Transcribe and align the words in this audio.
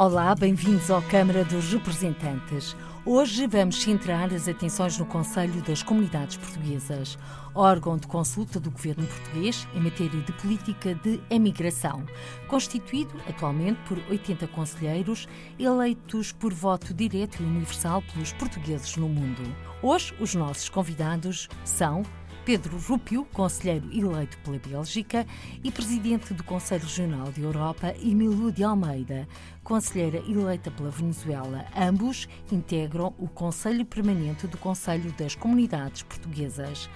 Olá, 0.00 0.32
bem-vindos 0.32 0.92
ao 0.92 1.02
Câmara 1.02 1.44
dos 1.44 1.72
Representantes. 1.72 2.76
Hoje 3.04 3.48
vamos 3.48 3.82
centrar 3.82 4.32
as 4.32 4.46
atenções 4.46 4.96
no 4.96 5.04
Conselho 5.04 5.60
das 5.62 5.82
Comunidades 5.82 6.36
Portuguesas, 6.36 7.18
órgão 7.52 7.96
de 7.96 8.06
consulta 8.06 8.60
do 8.60 8.70
governo 8.70 9.04
português 9.04 9.66
em 9.74 9.80
matéria 9.80 10.20
de 10.20 10.32
política 10.34 10.94
de 10.94 11.20
emigração, 11.28 12.06
constituído 12.46 13.12
atualmente 13.28 13.80
por 13.88 13.98
80 14.08 14.46
conselheiros 14.46 15.26
eleitos 15.58 16.30
por 16.30 16.54
voto 16.54 16.94
direto 16.94 17.42
e 17.42 17.44
universal 17.44 18.00
pelos 18.12 18.32
portugueses 18.32 18.96
no 18.96 19.08
mundo. 19.08 19.42
Hoje, 19.82 20.14
os 20.20 20.32
nossos 20.32 20.68
convidados 20.68 21.48
são 21.64 22.04
Pedro 22.48 22.78
Rupio, 22.78 23.26
conselheiro 23.26 23.92
eleito 23.92 24.38
pela 24.38 24.58
Bélgica, 24.58 25.26
e 25.62 25.70
presidente 25.70 26.32
do 26.32 26.42
Conselho 26.42 26.84
Regional 26.84 27.30
de 27.30 27.42
Europa, 27.42 27.94
Emílio 28.02 28.50
de 28.50 28.64
Almeida, 28.64 29.28
conselheira 29.68 30.24
eleita 30.26 30.70
pela 30.70 30.90
Venezuela. 30.90 31.66
Ambos 31.76 32.26
integram 32.50 33.12
o 33.18 33.28
Conselho 33.28 33.84
Permanente 33.84 34.46
do 34.46 34.56
Conselho 34.56 35.12
das 35.12 35.34
Comunidades 35.34 36.02
Portuguesas. 36.02 36.88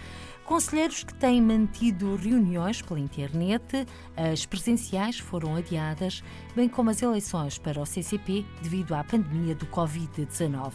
Conselheiros 0.47 1.05
que 1.05 1.13
têm 1.13 1.43
mantido 1.43 2.17
reuniões 2.17 2.81
pela 2.81 2.99
internet, 2.99 3.87
as 4.17 4.47
presenciais 4.47 5.19
foram 5.19 5.55
adiadas, 5.55 6.25
bem 6.57 6.67
como 6.67 6.89
as 6.89 7.03
eleições 7.03 7.59
para 7.59 7.79
o 7.79 7.85
CCP 7.85 8.43
devido 8.63 8.95
à 8.95 9.05
pandemia 9.05 9.55
do 9.55 9.67
Covid-19. 9.67 10.73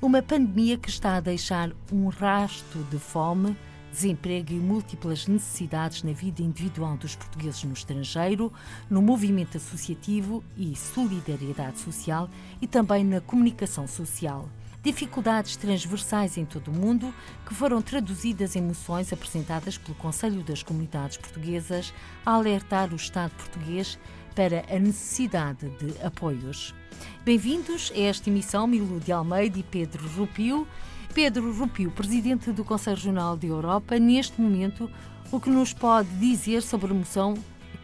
Uma 0.00 0.22
pandemia 0.22 0.78
que 0.78 0.88
está 0.88 1.16
a 1.16 1.20
deixar 1.20 1.72
um 1.92 2.06
rasto 2.08 2.78
de 2.92 2.98
fome, 2.98 3.56
desemprego 3.94 4.52
e 4.52 4.56
múltiplas 4.56 5.28
necessidades 5.28 6.02
na 6.02 6.12
vida 6.12 6.42
individual 6.42 6.96
dos 6.96 7.14
portugueses 7.14 7.62
no 7.62 7.72
estrangeiro, 7.72 8.52
no 8.90 9.00
movimento 9.00 9.56
associativo 9.56 10.42
e 10.56 10.74
solidariedade 10.74 11.78
social 11.78 12.28
e 12.60 12.66
também 12.66 13.04
na 13.04 13.20
comunicação 13.20 13.86
social. 13.86 14.48
Dificuldades 14.82 15.56
transversais 15.56 16.36
em 16.36 16.44
todo 16.44 16.72
o 16.72 16.74
mundo 16.74 17.14
que 17.46 17.54
foram 17.54 17.80
traduzidas 17.80 18.56
em 18.56 18.62
moções 18.62 19.12
apresentadas 19.12 19.78
pelo 19.78 19.94
Conselho 19.94 20.42
das 20.42 20.62
Comunidades 20.62 21.16
Portuguesas 21.16 21.94
a 22.26 22.32
alertar 22.32 22.92
o 22.92 22.96
Estado 22.96 23.30
português 23.36 23.96
para 24.34 24.64
a 24.68 24.78
necessidade 24.78 25.70
de 25.78 26.04
apoios. 26.04 26.74
Bem-vindos 27.24 27.92
a 27.94 28.00
esta 28.00 28.28
emissão, 28.28 28.66
Milo 28.66 28.98
de 28.98 29.12
Almeida 29.12 29.58
e 29.58 29.62
Pedro 29.62 30.06
Rupio. 30.08 30.66
Pedro 31.14 31.52
Rupio, 31.52 31.92
presidente 31.92 32.50
do 32.50 32.64
Conselho 32.64 32.96
Regional 32.96 33.36
de 33.36 33.46
Europa, 33.46 34.00
neste 34.00 34.40
momento, 34.40 34.90
o 35.30 35.38
que 35.38 35.48
nos 35.48 35.72
pode 35.72 36.08
dizer 36.18 36.60
sobre 36.60 36.90
a 36.90 36.94
moção 36.94 37.34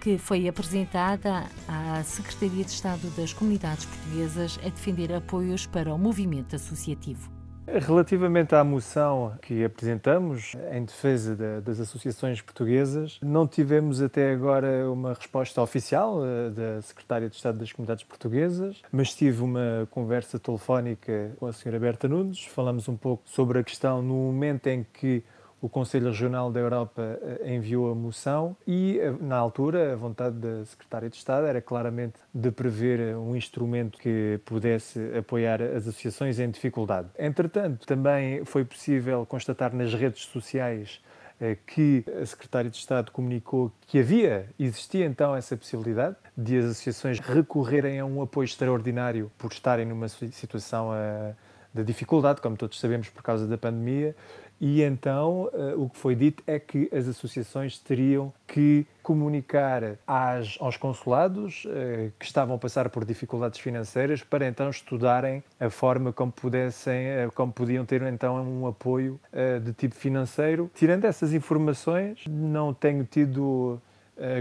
que 0.00 0.18
foi 0.18 0.48
apresentada 0.48 1.46
à 1.68 2.02
Secretaria 2.02 2.64
de 2.64 2.72
Estado 2.72 3.08
das 3.16 3.32
Comunidades 3.32 3.84
Portuguesas 3.84 4.58
a 4.66 4.68
defender 4.68 5.14
apoios 5.14 5.64
para 5.64 5.94
o 5.94 5.98
movimento 5.98 6.56
associativo? 6.56 7.39
Relativamente 7.78 8.54
à 8.54 8.64
moção 8.64 9.34
que 9.42 9.64
apresentamos 9.64 10.56
em 10.72 10.84
defesa 10.84 11.36
de, 11.36 11.60
das 11.60 11.78
associações 11.78 12.40
portuguesas, 12.40 13.18
não 13.22 13.46
tivemos 13.46 14.02
até 14.02 14.32
agora 14.32 14.90
uma 14.90 15.14
resposta 15.14 15.62
oficial 15.62 16.18
uh, 16.18 16.50
da 16.50 16.82
Secretária 16.82 17.28
de 17.28 17.36
Estado 17.36 17.58
das 17.58 17.72
Comunidades 17.72 18.02
Portuguesas, 18.02 18.82
mas 18.90 19.14
tive 19.14 19.42
uma 19.42 19.86
conversa 19.90 20.38
telefónica 20.38 21.32
com 21.38 21.46
a 21.46 21.50
Sra. 21.50 21.78
Berta 21.78 22.08
Nunes. 22.08 22.44
Falamos 22.44 22.88
um 22.88 22.96
pouco 22.96 23.22
sobre 23.26 23.60
a 23.60 23.62
questão 23.62 24.02
no 24.02 24.14
momento 24.14 24.66
em 24.66 24.84
que 24.92 25.22
o 25.60 25.68
Conselho 25.68 26.06
Regional 26.06 26.50
da 26.50 26.58
Europa 26.58 27.18
eh, 27.22 27.54
enviou 27.54 27.90
a 27.90 27.94
moção 27.94 28.56
e, 28.66 28.98
eh, 28.98 29.12
na 29.20 29.36
altura, 29.36 29.92
a 29.92 29.96
vontade 29.96 30.36
da 30.36 30.64
Secretária 30.64 31.10
de 31.10 31.16
Estado 31.16 31.46
era 31.46 31.60
claramente 31.60 32.18
de 32.32 32.50
prever 32.50 33.00
eh, 33.00 33.16
um 33.16 33.36
instrumento 33.36 33.98
que 33.98 34.40
pudesse 34.44 34.98
apoiar 35.16 35.60
as 35.60 35.86
associações 35.86 36.38
em 36.38 36.50
dificuldade. 36.50 37.08
Entretanto, 37.18 37.86
também 37.86 38.44
foi 38.44 38.64
possível 38.64 39.26
constatar 39.26 39.74
nas 39.74 39.92
redes 39.92 40.24
sociais 40.24 41.00
que 41.66 42.04
a 42.20 42.26
Secretária 42.26 42.68
de 42.68 42.76
Estado 42.76 43.10
comunicou 43.10 43.72
que 43.86 43.98
havia, 43.98 44.46
existia 44.58 45.06
então 45.06 45.34
essa 45.34 45.56
possibilidade 45.56 46.14
de 46.36 46.58
as 46.58 46.66
associações 46.66 47.18
recorrerem 47.18 47.98
a 47.98 48.04
um 48.04 48.20
apoio 48.20 48.44
extraordinário 48.44 49.32
por 49.38 49.50
estarem 49.50 49.86
numa 49.86 50.06
situação 50.06 50.90
de 51.72 51.82
dificuldade, 51.82 52.42
como 52.42 52.58
todos 52.58 52.78
sabemos, 52.78 53.08
por 53.08 53.22
causa 53.22 53.46
da 53.46 53.56
pandemia, 53.56 54.14
e 54.60 54.82
então 54.82 55.48
uh, 55.54 55.82
o 55.82 55.88
que 55.88 55.96
foi 55.96 56.14
dito 56.14 56.42
é 56.46 56.58
que 56.58 56.88
as 56.92 57.08
associações 57.08 57.78
teriam 57.78 58.30
que 58.46 58.86
comunicar 59.02 59.96
às, 60.06 60.58
aos 60.60 60.76
consulados 60.76 61.64
uh, 61.64 62.12
que 62.18 62.26
estavam 62.26 62.56
a 62.56 62.58
passar 62.58 62.90
por 62.90 63.06
dificuldades 63.06 63.58
financeiras 63.58 64.22
para 64.22 64.46
então 64.46 64.68
estudarem 64.68 65.42
a 65.58 65.70
forma 65.70 66.12
como 66.12 66.30
pudessem, 66.30 67.26
uh, 67.26 67.32
como 67.32 67.50
podiam 67.50 67.86
ter 67.86 68.02
então 68.02 68.36
um 68.36 68.66
apoio 68.66 69.18
de 69.64 69.72
tipo 69.72 69.94
financeiro. 69.94 70.70
Tirando 70.74 71.04
essas 71.04 71.32
informações, 71.32 72.24
não 72.28 72.74
tenho 72.74 73.04
tido 73.04 73.80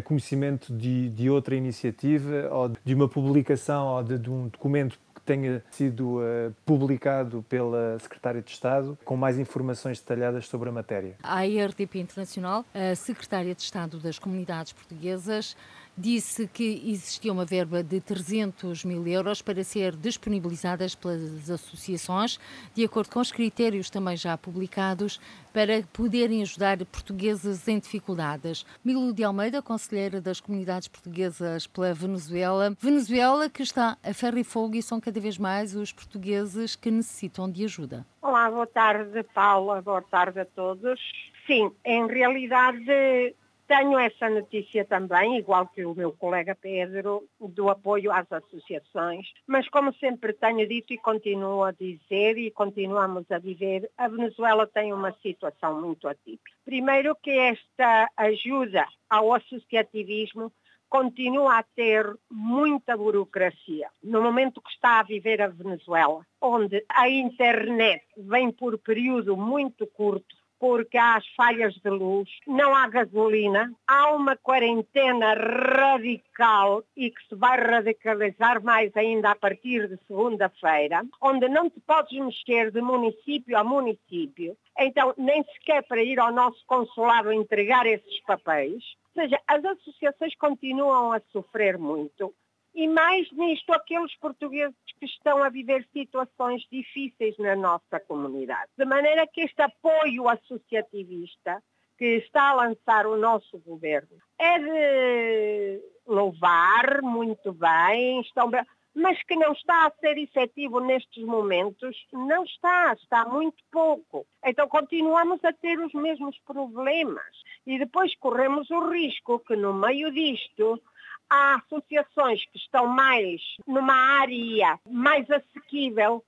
conhecimento 0.03 0.74
de, 0.74 1.09
de, 1.09 1.30
outra 1.30 1.56
iniciativa 1.56 2.50
ou 2.51 2.69
de 2.84 2.94
uma 2.94 3.07
publicação 3.07 3.88
ou 3.88 4.03
de, 4.03 4.18
de 4.18 4.30
um 4.30 4.47
documento 4.47 5.00
tenha 5.29 5.63
sido 5.69 6.17
uh, 6.17 6.51
publicado 6.66 7.45
pela 7.47 8.00
Secretária 8.00 8.41
de 8.41 8.50
Estado 8.50 8.97
com 9.06 9.16
mais 9.16 9.38
informações 9.38 10.00
detalhadas 10.00 10.47
sobre 10.47 10.69
a 10.69 10.72
matéria. 10.72 11.17
A 11.22 11.45
IRTP 11.45 12.00
Internacional, 12.00 12.66
a 12.73 12.95
Secretária 12.95 13.53
de 13.53 13.62
Estado 13.62 14.00
das 14.00 14.18
Comunidades 14.18 14.73
Portuguesas, 14.73 15.56
disse 15.99 16.47
que 16.47 16.81
existia 16.85 17.31
uma 17.31 17.43
verba 17.43 17.83
de 17.83 17.99
300 17.99 18.85
mil 18.85 19.05
euros 19.05 19.41
para 19.41 19.63
ser 19.63 19.95
disponibilizadas 19.95 20.95
pelas 20.95 21.49
associações, 21.49 22.39
de 22.73 22.85
acordo 22.85 23.09
com 23.09 23.19
os 23.19 23.31
critérios 23.31 23.89
também 23.89 24.15
já 24.15 24.38
publicados, 24.38 25.19
para 25.51 25.83
poderem 25.91 26.41
ajudar 26.41 26.77
portugueses 26.85 27.67
em 27.67 27.79
dificuldades. 27.79 28.65
Milo 28.83 29.11
de 29.13 29.23
Almeida, 29.23 29.61
conselheira 29.61 30.21
das 30.21 30.39
comunidades 30.39 30.88
portuguesas 30.88 31.67
pela 31.67 31.93
Venezuela. 31.93 32.73
Venezuela 32.79 33.49
que 33.49 33.61
está 33.61 33.97
a 34.01 34.13
ferro 34.13 34.38
e 34.38 34.43
fogo 34.43 34.75
e 34.75 34.81
são 34.81 35.01
cada 35.01 35.19
vez 35.19 35.38
mais 35.38 35.75
os 35.75 35.91
portugueses 35.91 36.75
que 36.75 36.89
necessitam 36.89 37.51
de 37.51 37.65
ajuda. 37.65 38.05
Olá, 38.21 38.49
boa 38.49 38.67
tarde, 38.67 39.21
Paula, 39.33 39.81
boa 39.81 40.01
tarde 40.01 40.39
a 40.39 40.45
todos. 40.45 40.99
Sim, 41.45 41.71
em 41.83 42.07
realidade 42.07 43.35
tenho 43.69 44.00
essa 44.00 44.28
notícia 44.28 44.84
também, 44.84 45.38
igual 45.38 45.68
que 45.68 45.85
o 45.85 45.94
meu 45.94 46.12
colega 46.12 46.57
Pedro, 46.59 47.30
do 47.40 47.69
apoio 47.69 48.12
às 48.12 48.30
associações, 48.31 49.31
mas 49.46 49.69
como 49.69 49.94
sempre 49.94 50.34
tenho 50.34 50.68
dito 50.68 50.91
e 50.91 50.97
continuo 50.97 51.63
a 51.63 51.72
dizer 51.72 52.35
e 52.40 52.50
continuamos 52.50 53.30
a 53.30 53.38
viver, 53.38 53.88
a 53.96 54.07
Venezuela 54.07 54.66
tem 54.66 54.91
uma 54.91 55.12
situação 55.22 55.80
muito 55.80 56.07
atípica. 56.07 56.52
Primeiro 56.66 57.16
que 57.16 57.30
esta 57.30 58.09
ajuda 58.18 58.88
ao 59.07 59.35
associativismo 59.35 60.51
continua 60.90 61.59
a 61.59 61.63
ter 61.63 62.12
muita 62.30 62.97
burocracia. 62.97 63.88
No 64.03 64.24
momento 64.24 64.59
que 64.59 64.72
está 64.72 65.00
a 65.00 65.03
viver 65.03 65.40
a 65.44 65.47
Venezuela, 65.47 66.25
onde 66.41 66.84
a 66.90 67.07
internet 67.07 68.03
vem 68.18 68.51
por 68.51 68.80
período 68.80 69.38
muito 69.38 69.86
curto, 69.86 70.36
porque 70.59 70.97
há 70.97 71.15
as 71.15 71.27
falhas 71.35 71.73
de 71.75 71.89
luz, 71.89 72.29
não 72.45 72.75
há 72.75 72.87
gasolina, 72.87 73.71
há 73.87 74.11
uma 74.11 74.35
quarentena 74.35 75.33
radical 75.33 76.83
e 76.95 77.09
que 77.09 77.27
se 77.27 77.35
vai 77.35 77.57
radicalizar 77.57 78.63
mais 78.63 78.95
ainda 78.95 79.31
a 79.31 79.35
partir 79.35 79.88
de 79.88 79.97
segunda-feira, 80.06 81.03
onde 81.21 81.47
não 81.47 81.69
te 81.69 81.79
podes 81.81 82.19
mexer 82.19 82.71
de 82.71 82.81
município 82.81 83.57
a 83.57 83.63
município, 83.63 84.57
então 84.77 85.13
nem 85.17 85.44
sequer 85.44 85.83
para 85.83 86.03
ir 86.03 86.19
ao 86.19 86.31
nosso 86.31 86.63
consulado 86.65 87.31
entregar 87.31 87.85
esses 87.85 88.19
papéis. 88.21 88.83
Ou 89.15 89.23
seja, 89.23 89.39
as 89.47 89.63
associações 89.63 90.35
continuam 90.35 91.13
a 91.13 91.21
sofrer 91.31 91.77
muito 91.77 92.33
e 92.79 92.87
mais 92.87 93.29
nisto 93.33 93.73
aqueles 93.73 94.15
portugueses 94.15 94.73
que 94.97 95.05
estão 95.05 95.43
a 95.43 95.49
viver 95.49 95.85
situações 95.91 96.65
difíceis 96.71 97.37
na 97.37 97.53
nossa 97.53 97.99
comunidade. 98.07 98.71
De 98.77 98.85
maneira 98.85 99.27
que 99.27 99.41
este 99.41 99.61
apoio 99.61 100.29
associativista 100.29 101.61
que 101.97 102.05
está 102.05 102.51
a 102.51 102.53
lançar 102.53 103.05
o 103.05 103.17
nosso 103.17 103.59
governo 103.59 104.15
é 104.39 104.59
de 104.59 105.81
louvar 106.07 107.01
muito 107.01 107.51
bem, 107.51 108.21
estão 108.21 108.49
mas 108.95 109.21
que 109.23 109.35
não 109.35 109.51
está 109.51 109.87
a 109.87 109.91
ser 109.99 110.17
efetivo 110.17 110.79
nestes 110.79 111.23
momentos, 111.23 111.95
não 112.13 112.45
está, 112.45 112.93
está 112.93 113.25
muito 113.25 113.61
pouco. 113.69 114.25
Então 114.45 114.69
continuamos 114.69 115.43
a 115.43 115.51
ter 115.51 115.77
os 115.79 115.93
mesmos 115.93 116.37
problemas 116.45 117.43
e 117.67 117.77
depois 117.77 118.15
corremos 118.15 118.69
o 118.69 118.89
risco 118.89 119.39
que 119.39 119.57
no 119.57 119.73
meio 119.73 120.11
disto 120.11 120.81
há 121.29 121.55
associações 121.55 122.43
que 122.51 122.57
estão 122.57 122.87
mais 122.87 123.41
numa 123.67 123.93
área 123.93 124.79
mais 124.85 125.29
assequível 125.29 126.23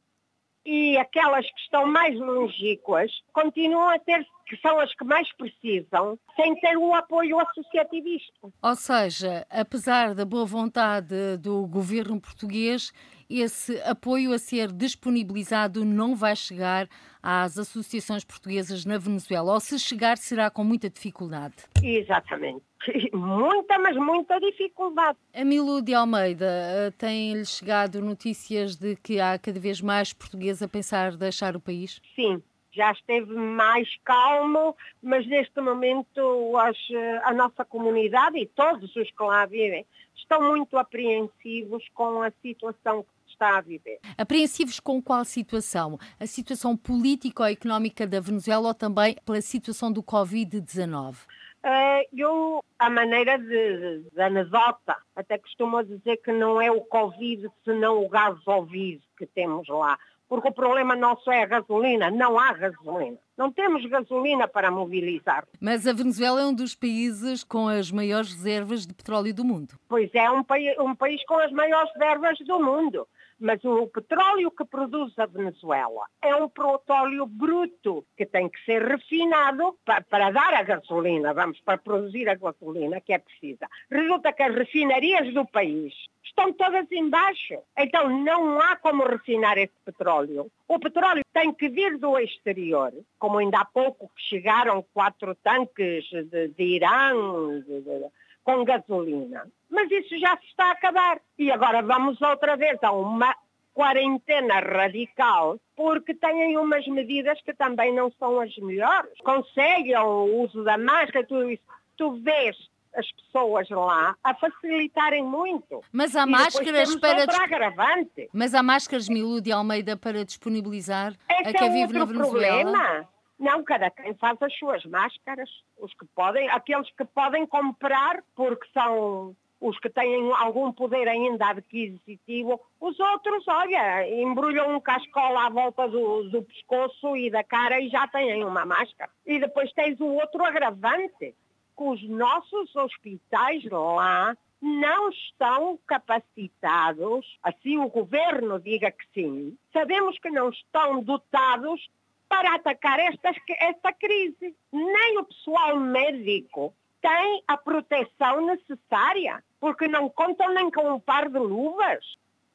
e 0.65 0.97
aquelas 0.97 1.45
que 1.45 1.59
estão 1.59 1.87
mais 1.87 2.17
longínquas 2.17 3.11
continuam 3.33 3.89
a 3.89 3.99
ter 3.99 4.25
que 4.51 4.57
são 4.57 4.77
as 4.81 4.93
que 4.93 5.05
mais 5.05 5.31
precisam, 5.37 6.19
sem 6.35 6.53
ter 6.59 6.77
o 6.77 6.93
apoio 6.93 7.39
associativista. 7.39 8.51
Ou 8.61 8.75
seja, 8.75 9.47
apesar 9.49 10.13
da 10.13 10.25
boa 10.25 10.45
vontade 10.45 11.37
do 11.37 11.65
governo 11.67 12.19
português, 12.19 12.91
esse 13.29 13.81
apoio 13.83 14.33
a 14.33 14.37
ser 14.37 14.69
disponibilizado 14.73 15.85
não 15.85 16.17
vai 16.17 16.35
chegar 16.35 16.89
às 17.23 17.57
associações 17.57 18.25
portuguesas 18.25 18.83
na 18.83 18.97
Venezuela, 18.97 19.53
ou 19.53 19.59
se 19.61 19.79
chegar 19.79 20.17
será 20.17 20.51
com 20.51 20.65
muita 20.65 20.89
dificuldade. 20.89 21.55
Exatamente. 21.81 22.70
Muita, 23.13 23.77
mas 23.79 23.95
muita 23.95 24.39
dificuldade. 24.39 25.17
Amilo 25.33 25.81
de 25.81 25.93
Almeida, 25.93 26.45
eh, 26.45 26.91
tem-lhe 26.97 27.45
chegado 27.45 28.01
notícias 28.01 28.75
de 28.75 28.95
que 28.95 29.19
há 29.19 29.37
cada 29.37 29.59
vez 29.59 29.81
mais 29.81 30.13
portugueses 30.13 30.61
a 30.61 30.67
pensar 30.67 31.15
deixar 31.15 31.55
o 31.55 31.59
país? 31.59 32.01
Sim, 32.15 32.41
já 32.71 32.91
esteve 32.91 33.33
mais 33.33 33.87
calmo, 34.03 34.75
mas 35.01 35.27
neste 35.27 35.59
momento 35.59 36.57
as, 36.57 36.77
a 37.23 37.33
nossa 37.33 37.65
comunidade 37.65 38.39
e 38.39 38.47
todos 38.47 38.95
os 38.95 39.11
que 39.11 39.23
lá 39.23 39.45
vivem 39.45 39.85
estão 40.15 40.41
muito 40.41 40.77
apreensivos 40.77 41.83
com 41.93 42.21
a 42.21 42.31
situação 42.41 43.03
que 43.03 43.31
está 43.31 43.57
a 43.57 43.61
viver. 43.61 43.99
Apreensivos 44.17 44.79
com 44.79 45.01
qual 45.01 45.25
situação? 45.25 45.99
A 46.19 46.25
situação 46.25 46.77
político-económica 46.77 48.07
da 48.07 48.19
Venezuela 48.19 48.69
ou 48.69 48.73
também 48.73 49.15
pela 49.25 49.41
situação 49.41 49.91
do 49.91 50.01
Covid-19? 50.01 51.15
Uh, 51.63 52.01
eu, 52.17 52.63
a 52.79 52.89
maneira 52.89 53.37
de, 53.37 54.09
de, 54.09 54.21
anedota, 54.21 54.97
até 55.15 55.37
costumo 55.37 55.83
dizer 55.83 56.17
que 56.17 56.31
não 56.31 56.59
é 56.59 56.71
o 56.71 56.81
Covid, 56.81 57.49
senão 57.63 58.03
o 58.03 58.09
gás 58.09 58.35
ouvido 58.47 59.03
que 59.17 59.27
temos 59.27 59.67
lá 59.67 59.97
porque 60.31 60.47
o 60.47 60.53
problema 60.53 60.95
nosso 60.95 61.29
é 61.29 61.43
a 61.43 61.45
gasolina. 61.45 62.09
Não 62.09 62.39
há 62.39 62.53
gasolina. 62.53 63.17
Não 63.37 63.51
temos 63.51 63.85
gasolina 63.85 64.47
para 64.47 64.69
mobilizar. 64.69 65.47
Mas 65.59 65.87
a 65.87 65.93
Venezuela 65.93 66.41
é 66.41 66.45
um 66.45 66.53
dos 66.53 66.75
países 66.75 67.43
com 67.43 67.67
as 67.67 67.91
maiores 67.91 68.33
reservas 68.33 68.85
de 68.85 68.93
petróleo 68.93 69.33
do 69.33 69.43
mundo. 69.43 69.75
Pois 69.87 70.09
é, 70.13 70.29
um, 70.29 70.43
país, 70.43 70.77
um 70.77 70.95
país 70.95 71.23
com 71.25 71.37
as 71.37 71.51
maiores 71.51 71.91
reservas 71.93 72.37
do 72.39 72.59
mundo. 72.59 73.07
Mas 73.41 73.63
o 73.65 73.87
petróleo 73.87 74.51
que 74.51 74.63
produz 74.63 75.17
a 75.17 75.25
Venezuela 75.25 76.05
é 76.21 76.35
um 76.35 76.47
petróleo 76.47 77.25
bruto 77.25 78.05
que 78.15 78.23
tem 78.23 78.47
que 78.47 78.63
ser 78.63 78.83
refinado 78.83 79.75
para, 79.83 80.01
para, 80.01 80.29
dar 80.29 80.53
a 80.53 80.61
gasolina, 80.61 81.33
vamos, 81.33 81.59
para 81.61 81.79
produzir 81.79 82.29
a 82.29 82.35
gasolina 82.35 83.01
que 83.01 83.11
é 83.11 83.17
precisa. 83.17 83.67
Resulta 83.89 84.31
que 84.31 84.43
as 84.43 84.53
refinarias 84.53 85.33
do 85.33 85.43
país 85.47 85.91
estão 86.23 86.53
todas 86.53 86.85
embaixo. 86.91 87.57
Então 87.75 88.09
não 88.23 88.61
há 88.61 88.75
como 88.75 89.07
refinar 89.07 89.57
esse 89.57 89.73
petróleo. 89.83 90.51
O 90.67 90.79
petróleo 90.79 91.20
tem 91.33 91.53
que 91.53 91.69
vir 91.69 91.97
do 91.97 92.17
exterior, 92.17 92.93
como 93.17 93.37
ainda 93.37 93.59
há 93.59 93.65
pouco 93.65 94.11
chegaram 94.15 94.85
quatro 94.93 95.35
tanques 95.35 96.05
de, 96.05 96.49
de 96.49 96.63
Irã, 96.63 97.13
de, 97.61 97.81
de, 97.81 98.05
com 98.43 98.63
gasolina. 98.63 99.47
Mas 99.69 99.89
isso 99.91 100.17
já 100.19 100.37
se 100.37 100.47
está 100.47 100.65
a 100.65 100.71
acabar. 100.71 101.21
E 101.37 101.51
agora 101.51 101.81
vamos 101.81 102.21
outra 102.21 102.55
vez 102.55 102.77
a 102.83 102.91
uma 102.91 103.35
quarentena 103.73 104.59
radical, 104.59 105.57
porque 105.75 106.13
têm 106.13 106.57
umas 106.57 106.85
medidas 106.87 107.41
que 107.41 107.53
também 107.53 107.93
não 107.93 108.11
são 108.19 108.39
as 108.39 108.55
melhores. 108.57 109.11
Conseguem 109.23 109.97
o 109.97 110.43
uso 110.43 110.63
da 110.63 110.77
máscara, 110.77 111.25
tudo 111.25 111.49
isso. 111.49 111.63
Tu 111.95 112.11
vês 112.21 112.57
as 112.95 113.09
pessoas 113.11 113.69
lá 113.69 114.15
a 114.23 114.33
facilitarem 114.35 115.23
muito. 115.23 115.81
Mas 115.91 116.15
há 116.15 116.25
máscaras 116.25 116.95
para. 116.95 117.23
agravante. 117.23 118.29
Mas 118.33 118.53
há 118.53 118.61
máscaras 118.61 119.07
Milu 119.09 119.41
de 119.41 119.51
Almeida 119.51 119.95
para 119.95 120.25
disponibilizar 120.25 121.13
Esse 121.29 121.49
a 121.49 121.53
quem 121.53 121.67
é 121.67 121.71
vive 121.71 121.97
na 121.97 122.05
Venezuela? 122.05 122.71
Problema. 122.71 123.09
Não, 123.39 123.63
cada 123.63 123.89
quem 123.89 124.13
faz 124.15 124.39
as 124.39 124.53
suas 124.55 124.85
máscaras, 124.85 125.49
os 125.79 125.91
que 125.95 126.05
podem, 126.13 126.47
aqueles 126.49 126.87
que 126.91 127.03
podem 127.05 127.47
comprar 127.47 128.21
porque 128.35 128.67
são 128.71 129.35
os 129.61 129.77
que 129.79 129.89
têm 129.89 130.31
algum 130.33 130.71
poder 130.71 131.07
ainda 131.07 131.49
adquisitivo, 131.49 132.59
os 132.79 132.99
outros, 132.99 133.47
olha, 133.47 134.09
embrulham 134.09 134.75
um 134.75 134.79
cascola 134.79 135.45
à 135.45 135.49
volta 135.49 135.87
do, 135.87 136.29
do, 136.29 136.41
pescoço 136.41 137.15
e 137.15 137.29
da 137.29 137.43
cara 137.43 137.79
e 137.79 137.87
já 137.89 138.07
têm 138.07 138.43
uma 138.43 138.65
máscara. 138.65 139.11
E 139.25 139.39
depois 139.39 139.71
tens 139.73 139.99
o 139.99 140.05
outro 140.05 140.43
agravante, 140.43 141.35
que 141.75 141.83
os 141.83 142.01
nossos 142.09 142.75
hospitais 142.75 143.63
lá 143.65 144.35
não 144.61 145.09
estão 145.09 145.79
capacitados, 145.87 147.25
assim 147.41 147.79
o 147.79 147.89
governo 147.89 148.59
diga 148.59 148.91
que 148.91 149.03
sim, 149.13 149.57
sabemos 149.73 150.17
que 150.19 150.29
não 150.29 150.49
estão 150.49 151.01
dotados 151.01 151.89
para 152.29 152.55
atacar 152.55 152.99
esta, 152.99 153.33
esta 153.59 153.91
crise. 153.91 154.55
Nem 154.71 155.17
o 155.17 155.25
pessoal 155.25 155.75
médico 155.77 156.73
tem 157.01 157.43
a 157.47 157.57
proteção 157.57 158.45
necessária, 158.45 159.43
porque 159.59 159.87
não 159.87 160.07
contam 160.07 160.53
nem 160.53 160.71
com 160.71 160.93
um 160.93 160.99
par 160.99 161.27
de 161.27 161.39
luvas. 161.39 162.05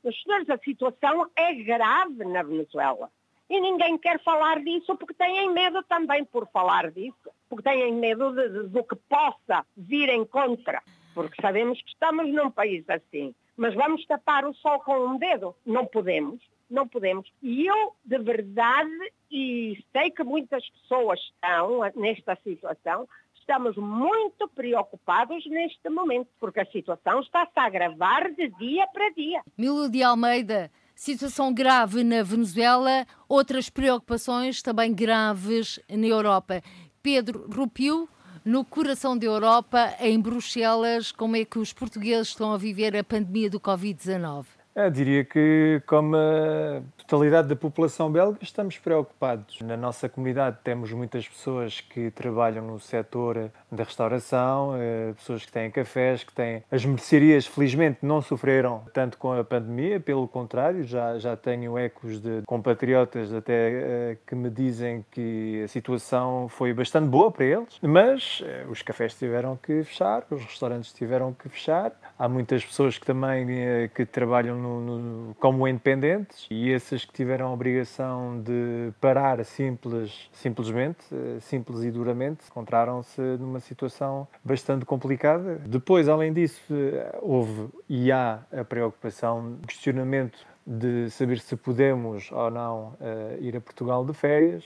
Meus 0.02 0.22
senhores, 0.22 0.48
a 0.48 0.58
situação 0.58 1.28
é 1.36 1.52
grave 1.54 2.24
na 2.24 2.42
Venezuela. 2.42 3.10
E 3.50 3.60
ninguém 3.60 3.98
quer 3.98 4.22
falar 4.22 4.60
disso 4.60 4.96
porque 4.96 5.14
têm 5.14 5.50
medo 5.52 5.82
também 5.82 6.24
por 6.24 6.48
falar 6.48 6.90
disso, 6.90 7.30
porque 7.48 7.68
têm 7.68 7.94
medo 7.94 8.32
de, 8.32 8.48
de, 8.48 8.68
do 8.68 8.84
que 8.84 8.96
possa 9.08 9.64
vir 9.76 10.08
em 10.08 10.24
contra, 10.24 10.82
porque 11.14 11.40
sabemos 11.40 11.80
que 11.80 11.88
estamos 11.88 12.32
num 12.32 12.50
país 12.50 12.84
assim. 12.88 13.34
Mas 13.56 13.74
vamos 13.74 14.04
tapar 14.06 14.44
o 14.44 14.54
sol 14.54 14.80
com 14.80 15.06
um 15.06 15.18
dedo? 15.18 15.54
Não 15.64 15.86
podemos 15.86 16.40
não 16.68 16.86
podemos. 16.86 17.28
E 17.42 17.66
eu, 17.66 17.94
de 18.04 18.18
verdade, 18.18 19.12
e 19.30 19.84
sei 19.92 20.10
que 20.10 20.24
muitas 20.24 20.68
pessoas 20.70 21.20
estão 21.20 21.80
nesta 21.94 22.36
situação, 22.42 23.08
estamos 23.34 23.76
muito 23.76 24.48
preocupados 24.48 25.46
neste 25.46 25.88
momento, 25.88 26.28
porque 26.40 26.60
a 26.60 26.66
situação 26.66 27.20
está-se 27.20 27.52
a 27.56 27.64
agravar 27.64 28.32
de 28.32 28.48
dia 28.48 28.86
para 28.88 29.10
dia. 29.10 29.40
Milo 29.56 29.88
de 29.88 30.02
Almeida, 30.02 30.70
situação 30.94 31.54
grave 31.54 32.02
na 32.02 32.22
Venezuela, 32.22 33.06
outras 33.28 33.70
preocupações 33.70 34.62
também 34.62 34.92
graves 34.92 35.78
na 35.88 36.06
Europa. 36.06 36.60
Pedro 37.06 37.48
Rupiu, 37.48 38.08
no 38.44 38.64
coração 38.64 39.16
da 39.16 39.24
Europa, 39.24 39.94
em 40.00 40.20
Bruxelas, 40.20 41.12
como 41.12 41.36
é 41.36 41.44
que 41.44 41.56
os 41.56 41.72
portugueses 41.72 42.30
estão 42.30 42.52
a 42.52 42.58
viver 42.58 42.96
a 42.96 43.04
pandemia 43.04 43.48
do 43.48 43.60
Covid-19? 43.60 44.44
Eu 44.76 44.90
diria 44.90 45.24
que, 45.24 45.80
como 45.86 46.14
a 46.14 46.82
totalidade 46.98 47.48
da 47.48 47.56
população 47.56 48.12
belga, 48.12 48.36
estamos 48.42 48.76
preocupados. 48.76 49.62
Na 49.62 49.74
nossa 49.74 50.06
comunidade 50.06 50.58
temos 50.62 50.92
muitas 50.92 51.26
pessoas 51.26 51.80
que 51.80 52.10
trabalham 52.10 52.62
no 52.62 52.78
setor 52.78 53.50
da 53.72 53.84
restauração, 53.84 54.74
eh, 54.76 55.14
pessoas 55.16 55.46
que 55.46 55.50
têm 55.50 55.70
cafés, 55.70 56.24
que 56.24 56.32
têm. 56.34 56.62
As 56.70 56.84
mercearias, 56.84 57.46
felizmente, 57.46 58.00
não 58.02 58.20
sofreram 58.20 58.82
tanto 58.92 59.16
com 59.16 59.32
a 59.32 59.42
pandemia, 59.42 59.98
pelo 59.98 60.28
contrário, 60.28 60.84
já, 60.84 61.18
já 61.18 61.34
tenho 61.34 61.78
ecos 61.78 62.20
de 62.20 62.42
compatriotas 62.44 63.32
até 63.32 63.54
eh, 63.54 64.16
que 64.26 64.34
me 64.34 64.50
dizem 64.50 65.06
que 65.10 65.62
a 65.64 65.68
situação 65.68 66.50
foi 66.50 66.74
bastante 66.74 67.08
boa 67.08 67.32
para 67.32 67.46
eles, 67.46 67.78
mas 67.80 68.42
eh, 68.44 68.66
os 68.68 68.82
cafés 68.82 69.14
tiveram 69.14 69.56
que 69.56 69.82
fechar, 69.84 70.22
os 70.30 70.42
restaurantes 70.44 70.92
tiveram 70.92 71.32
que 71.32 71.48
fechar. 71.48 71.92
Há 72.18 72.28
muitas 72.28 72.62
pessoas 72.62 72.98
que 72.98 73.06
também 73.06 73.46
que 73.94 74.04
trabalham 74.04 74.65
no, 74.66 74.98
no, 74.98 75.34
como 75.36 75.66
independentes 75.66 76.46
e 76.50 76.70
esses 76.70 77.04
que 77.04 77.12
tiveram 77.12 77.48
a 77.48 77.52
obrigação 77.52 78.40
de 78.40 78.92
parar 79.00 79.44
simples, 79.44 80.28
simplesmente, 80.32 81.04
eh, 81.12 81.38
simples 81.40 81.82
e 81.82 81.90
duramente, 81.90 82.44
encontraram-se 82.48 83.20
numa 83.20 83.60
situação 83.60 84.26
bastante 84.44 84.84
complicada. 84.84 85.60
Depois, 85.66 86.08
além 86.08 86.32
disso, 86.32 86.62
eh, 86.70 87.18
houve 87.22 87.68
e 87.88 88.10
há 88.10 88.40
a 88.52 88.64
preocupação, 88.64 89.58
questionamento 89.66 90.38
de 90.66 91.08
saber 91.10 91.38
se 91.38 91.54
podemos 91.54 92.30
ou 92.32 92.50
não 92.50 92.96
uh, 93.00 93.40
ir 93.40 93.56
a 93.56 93.60
Portugal 93.60 94.04
de 94.04 94.12
férias. 94.12 94.64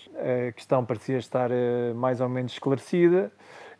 A 0.49 0.51
questão 0.53 0.83
parecia 0.83 1.19
estar 1.19 1.51
uh, 1.51 1.95
mais 1.95 2.23
ou 2.23 2.29
menos 2.29 2.53
esclarecida. 2.53 3.31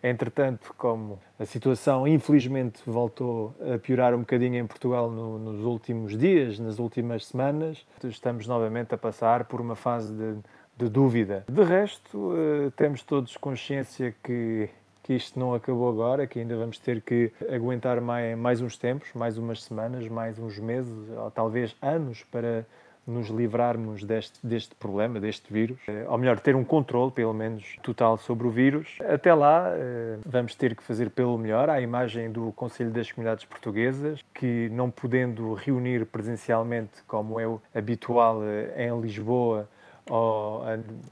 Entretanto, 0.03 0.75
como 0.79 1.19
a 1.39 1.45
situação 1.45 2.09
infelizmente 2.09 2.81
voltou 2.87 3.55
a 3.75 3.79
piorar 3.79 4.15
um 4.15 4.21
bocadinho 4.21 4.57
em 4.57 4.67
Portugal 4.67 5.11
no, 5.11 5.39
nos 5.39 5.63
últimos 5.65 6.17
dias, 6.17 6.59
nas 6.59 6.79
últimas 6.79 7.27
semanas, 7.27 7.87
estamos 8.05 8.47
novamente 8.47 8.95
a 8.95 8.99
passar 8.99 9.45
por 9.45 9.61
uma 9.61 9.77
fase 9.77 10.15
de, 10.15 10.39
de 10.77 10.89
dúvida. 10.89 11.45
De 11.47 11.63
resto, 11.63 12.17
uh, 12.17 12.71
temos 12.77 13.03
todos 13.03 13.37
consciência 13.37 14.15
que, 14.25 14.71
que 15.03 15.13
isto 15.13 15.39
não 15.39 15.53
acabou 15.53 15.91
agora, 15.91 16.27
que 16.27 16.39
ainda 16.39 16.57
vamos 16.57 16.79
ter 16.79 17.03
que 17.03 17.31
aguentar 17.53 18.01
mais, 18.01 18.39
mais 18.39 18.63
uns 18.63 18.79
tempos, 18.79 19.11
mais 19.15 19.37
umas 19.37 19.63
semanas, 19.65 20.09
mais 20.09 20.39
uns 20.39 20.59
meses, 20.59 21.11
ou 21.11 21.31
talvez 21.31 21.77
anos, 21.83 22.25
para 22.31 22.65
nos 23.11 23.29
livrarmos 23.29 24.05
deste, 24.05 24.39
deste 24.47 24.75
problema, 24.75 25.21
deste 25.21 25.53
vírus, 25.53 25.79
ou 26.09 26.17
melhor, 26.19 26.39
ter 26.39 26.55
um 26.55 26.65
controle, 26.65 27.11
pelo 27.11 27.35
menos, 27.35 27.77
total 27.83 28.17
sobre 28.17 28.47
o 28.47 28.51
vírus. 28.51 28.99
Até 29.09 29.35
lá, 29.35 29.73
vamos 30.25 30.55
ter 30.55 30.75
que 30.75 30.83
fazer 30.83 31.11
pelo 31.11 31.37
melhor, 31.37 31.69
à 31.69 31.81
imagem 31.81 32.31
do 32.31 32.53
Conselho 32.53 32.91
das 32.91 33.11
Comunidades 33.11 33.45
Portuguesas, 33.45 34.25
que 34.35 34.69
não 34.71 34.91
podendo 34.91 35.55
reunir 35.55 36.07
presencialmente, 36.07 37.03
como 37.07 37.41
é 37.41 37.45
habitual 37.75 38.41
em 38.77 39.01
Lisboa, 39.01 39.69